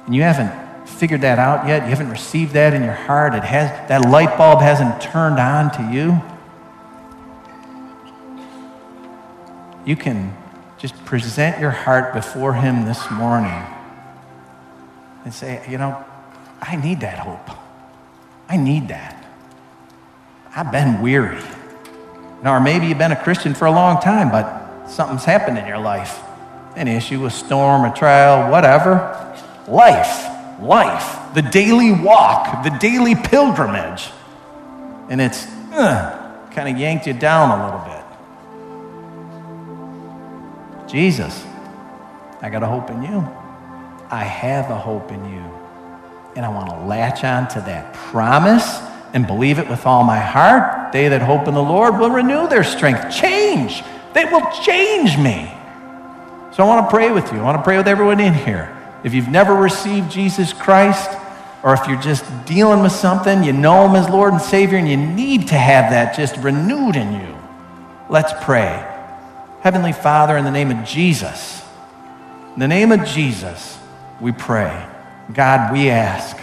and 0.07 0.14
you 0.14 0.23
haven't 0.23 0.64
figured 0.85 1.22
that 1.22 1.39
out 1.39 1.66
yet, 1.66 1.82
you 1.82 1.89
haven't 1.89 2.11
received 2.11 2.53
that 2.53 2.74
in 2.74 2.82
your 2.82 2.93
heart, 2.93 3.35
it 3.35 3.43
has, 3.43 3.70
that 3.89 4.09
light 4.09 4.37
bulb 4.39 4.61
hasn't 4.61 5.01
turned 5.01 5.39
on 5.39 5.70
to 5.72 5.93
you, 5.93 6.22
you 9.85 9.97
can 9.97 10.35
just 10.78 11.03
present 11.05 11.61
your 11.61 11.70
heart 11.70 12.14
before 12.14 12.55
Him 12.55 12.85
this 12.85 13.11
morning 13.11 13.62
and 15.24 15.32
say, 15.32 15.64
you 15.68 15.78
know, 15.78 16.05
I 16.61 16.76
need 16.76 17.01
that 17.01 17.18
hope. 17.18 17.57
I 18.49 18.57
need 18.57 18.89
that. 18.89 19.24
I've 20.55 20.70
been 20.70 21.01
weary. 21.01 21.43
Now, 22.43 22.55
Or 22.55 22.61
maybe 22.61 22.87
you've 22.87 22.99
been 22.99 23.12
a 23.12 23.22
Christian 23.22 23.55
for 23.55 23.64
a 23.66 23.70
long 23.70 24.01
time, 24.01 24.30
but 24.30 24.87
something's 24.87 25.24
happened 25.24 25.59
in 25.59 25.66
your 25.66 25.78
life. 25.78 26.20
An 26.76 26.89
issue, 26.89 27.24
a 27.24 27.30
storm, 27.30 27.91
a 27.91 27.95
trial, 27.95 28.51
whatever. 28.51 29.35
Life, 29.66 30.34
life, 30.61 31.35
the 31.35 31.43
daily 31.43 31.93
walk, 31.93 32.65
the 32.65 32.71
daily 32.71 33.15
pilgrimage. 33.15 34.11
And 35.09 35.21
it's 35.21 35.47
uh, 35.73 36.49
kind 36.53 36.69
of 36.69 36.81
yanked 36.81 37.07
you 37.07 37.13
down 37.13 37.59
a 37.59 37.65
little 37.65 37.81
bit. 37.85 38.05
Jesus, 40.91 41.45
I 42.41 42.51
got 42.51 42.63
a 42.63 42.67
hope 42.67 42.91
in 42.91 43.03
you. 43.03 43.27
I 44.11 44.23
have 44.23 44.71
a 44.71 44.79
hope 44.79 45.11
in 45.11 45.25
you. 45.33 45.45
And 46.37 46.45
I 46.45 46.49
want 46.49 46.69
to 46.71 46.77
latch 46.87 47.25
on 47.25 47.49
to 47.49 47.61
that 47.63 47.95
promise 47.95 48.81
and 49.15 49.27
believe 49.27 49.61
it 49.61 49.69
with 49.69 49.87
all 49.87 50.03
my 50.03 50.19
heart, 50.19 50.93
they 50.93 51.09
that 51.09 51.23
hope 51.23 51.47
in 51.47 51.55
the 51.55 51.63
Lord 51.63 51.99
will 51.99 52.11
renew 52.11 52.49
their 52.49 52.65
strength. 52.65 53.15
Change. 53.15 53.83
They 54.13 54.25
will 54.25 54.45
change 54.51 55.17
me. 55.17 55.51
So 56.53 56.65
I 56.65 56.67
want 56.67 56.87
to 56.87 56.91
pray 56.91 57.13
with 57.13 57.33
you. 57.33 57.39
I 57.39 57.43
want 57.43 57.59
to 57.59 57.63
pray 57.63 57.77
with 57.77 57.87
everyone 57.87 58.19
in 58.19 58.35
here. 58.35 58.74
If 59.05 59.15
you've 59.15 59.29
never 59.29 59.55
received 59.55 60.11
Jesus 60.11 60.53
Christ, 60.53 61.11
or 61.63 61.75
if 61.75 61.87
you're 61.87 62.01
just 62.01 62.25
dealing 62.47 62.83
with 62.83 62.93
something, 62.93 63.45
you 63.45 63.53
know 63.53 63.87
Him 63.87 63.97
as 63.97 64.09
Lord 64.09 64.33
and 64.33 64.43
Savior, 64.43 64.79
and 64.79 64.89
you 64.89 64.97
need 64.97 65.49
to 65.49 65.55
have 65.55 65.91
that 65.93 66.17
just 66.17 66.37
renewed 66.39 66.97
in 66.97 67.13
you, 67.13 67.39
let's 68.09 68.33
pray. 68.45 68.91
Heavenly 69.61 69.93
Father, 69.93 70.37
in 70.37 70.45
the 70.45 70.51
name 70.51 70.71
of 70.71 70.87
Jesus, 70.87 71.63
in 72.55 72.61
the 72.61 72.69
name 72.69 72.93
of 72.93 73.05
Jesus, 73.05 73.79
we 74.21 74.33
pray. 74.33 74.87
God, 75.33 75.73
we 75.73 75.91
ask 75.91 76.37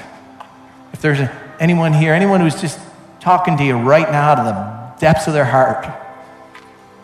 if 0.94 1.02
there's 1.02 1.28
anyone 1.60 1.94
here, 1.94 2.14
anyone 2.14 2.42
who's 2.42 2.60
just 2.60 2.80
talking 3.20 3.58
to 3.58 3.64
you 3.64 3.78
right 3.78 4.12
now 4.12 4.36
to 4.36 4.44
the 4.44 5.00
depths 5.00 5.28
of 5.28 5.34
their 5.34 5.46
heart, 5.46 5.86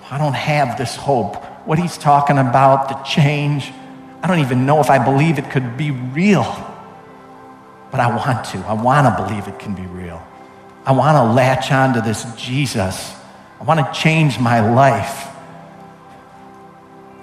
I 0.09 0.17
don't 0.17 0.35
have 0.35 0.77
this 0.77 0.95
hope. 0.95 1.43
What 1.65 1.79
he's 1.79 1.97
talking 1.97 2.37
about, 2.37 2.89
the 2.89 2.95
change, 3.03 3.71
I 4.21 4.27
don't 4.27 4.39
even 4.39 4.65
know 4.65 4.79
if 4.79 4.89
I 4.89 5.03
believe 5.03 5.37
it 5.37 5.49
could 5.51 5.77
be 5.77 5.91
real. 5.91 6.43
But 7.91 7.99
I 7.99 8.15
want 8.15 8.45
to. 8.47 8.57
I 8.59 8.73
want 8.73 9.07
to 9.07 9.23
believe 9.23 9.47
it 9.47 9.59
can 9.59 9.73
be 9.73 9.83
real. 9.83 10.21
I 10.85 10.91
want 10.91 11.15
to 11.15 11.33
latch 11.33 11.71
on 11.71 11.93
to 11.93 12.01
this 12.01 12.25
Jesus. 12.35 13.15
I 13.59 13.63
want 13.63 13.79
to 13.79 13.99
change 13.99 14.39
my 14.39 14.59
life. 14.73 15.27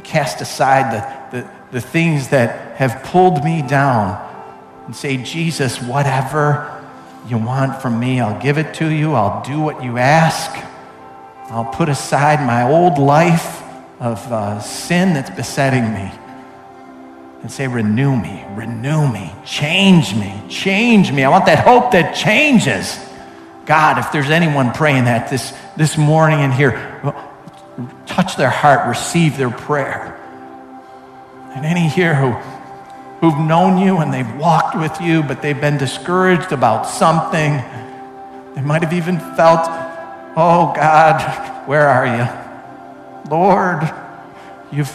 Cast 0.02 0.40
aside 0.40 0.92
the, 1.32 1.38
the, 1.38 1.50
the 1.72 1.80
things 1.80 2.28
that 2.28 2.76
have 2.76 3.02
pulled 3.04 3.44
me 3.44 3.62
down 3.62 4.30
and 4.86 4.94
say, 4.94 5.16
Jesus, 5.16 5.80
whatever 5.80 6.70
you 7.26 7.38
want 7.38 7.80
from 7.80 7.98
me. 7.98 8.20
I'll 8.20 8.40
give 8.40 8.58
it 8.58 8.74
to 8.74 8.90
you. 8.90 9.14
I'll 9.14 9.42
do 9.42 9.60
what 9.60 9.82
you 9.82 9.98
ask. 9.98 10.50
I'll 11.50 11.64
put 11.64 11.88
aside 11.88 12.46
my 12.46 12.62
old 12.62 12.98
life 12.98 13.62
of 14.00 14.20
uh, 14.30 14.60
sin 14.60 15.14
that's 15.14 15.30
besetting 15.30 15.92
me 15.94 16.12
and 17.44 17.52
say, 17.52 17.68
Renew 17.68 18.16
me, 18.16 18.42
renew 18.54 19.06
me, 19.06 19.30
change 19.44 20.14
me, 20.14 20.34
change 20.48 21.12
me. 21.12 21.24
I 21.24 21.28
want 21.28 21.44
that 21.44 21.58
hope 21.58 21.92
that 21.92 22.16
changes. 22.16 22.98
God, 23.66 23.98
if 23.98 24.10
there's 24.12 24.30
anyone 24.30 24.72
praying 24.72 25.04
that 25.04 25.28
this, 25.28 25.52
this 25.76 25.98
morning 25.98 26.40
in 26.40 26.52
here, 26.52 26.72
touch 28.06 28.36
their 28.36 28.48
heart, 28.48 28.88
receive 28.88 29.36
their 29.36 29.50
prayer. 29.50 30.18
And 31.54 31.66
any 31.66 31.86
here 31.86 32.14
who 32.14 32.32
who've 33.20 33.38
known 33.38 33.78
you 33.78 33.98
and 33.98 34.12
they've 34.12 34.36
walked 34.36 34.76
with 34.76 34.98
you, 35.02 35.22
but 35.22 35.42
they've 35.42 35.60
been 35.60 35.76
discouraged 35.76 36.52
about 36.52 36.86
something. 36.86 37.52
They 38.54 38.62
might 38.62 38.82
have 38.82 38.94
even 38.94 39.18
felt, 39.18 39.66
oh 40.34 40.72
God, 40.74 41.68
where 41.68 41.88
are 41.88 42.06
you? 42.06 43.30
Lord, 43.30 43.82
you've 44.72 44.94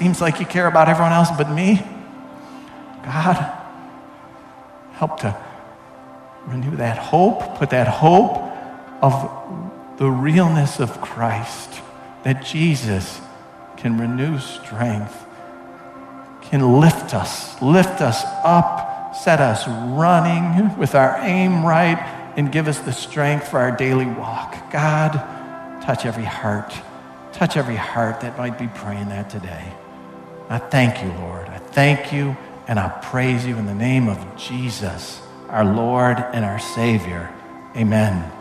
seems 0.00 0.20
like 0.20 0.40
you 0.40 0.46
care 0.46 0.66
about 0.66 0.88
everyone 0.88 1.12
else 1.12 1.28
but 1.36 1.50
me. 1.50 1.76
God, 3.04 3.36
help 4.94 5.20
to 5.20 5.36
renew 6.46 6.76
that 6.76 6.96
hope, 6.96 7.58
put 7.58 7.68
that 7.70 7.86
hope 7.86 8.38
of 9.02 9.98
the 9.98 10.10
realness 10.10 10.80
of 10.80 11.02
Christ, 11.02 11.82
that 12.22 12.42
Jesus 12.42 13.20
can 13.76 13.98
renew 13.98 14.38
strength 14.38 15.26
can 16.50 16.80
lift 16.80 17.14
us, 17.14 17.60
lift 17.62 18.00
us 18.00 18.24
up, 18.42 19.14
set 19.14 19.40
us 19.40 19.68
running 19.68 20.76
with 20.78 20.96
our 20.96 21.16
aim 21.18 21.64
right, 21.64 21.98
and 22.36 22.50
give 22.50 22.66
us 22.66 22.80
the 22.80 22.92
strength 22.92 23.48
for 23.48 23.60
our 23.60 23.70
daily 23.70 24.06
walk. 24.06 24.72
God, 24.72 25.12
touch 25.82 26.06
every 26.06 26.24
heart. 26.24 26.72
Touch 27.32 27.56
every 27.56 27.76
heart 27.76 28.22
that 28.22 28.36
might 28.36 28.58
be 28.58 28.66
praying 28.66 29.10
that 29.10 29.30
today. 29.30 29.72
I 30.50 30.58
thank 30.58 31.02
you, 31.02 31.12
Lord. 31.12 31.48
I 31.48 31.58
thank 31.58 32.12
you 32.12 32.36
and 32.66 32.78
I 32.78 32.88
praise 32.88 33.46
you 33.46 33.56
in 33.56 33.66
the 33.66 33.74
name 33.74 34.08
of 34.08 34.36
Jesus, 34.36 35.22
our 35.48 35.64
Lord 35.64 36.18
and 36.18 36.44
our 36.44 36.58
Savior. 36.58 37.32
Amen. 37.76 38.39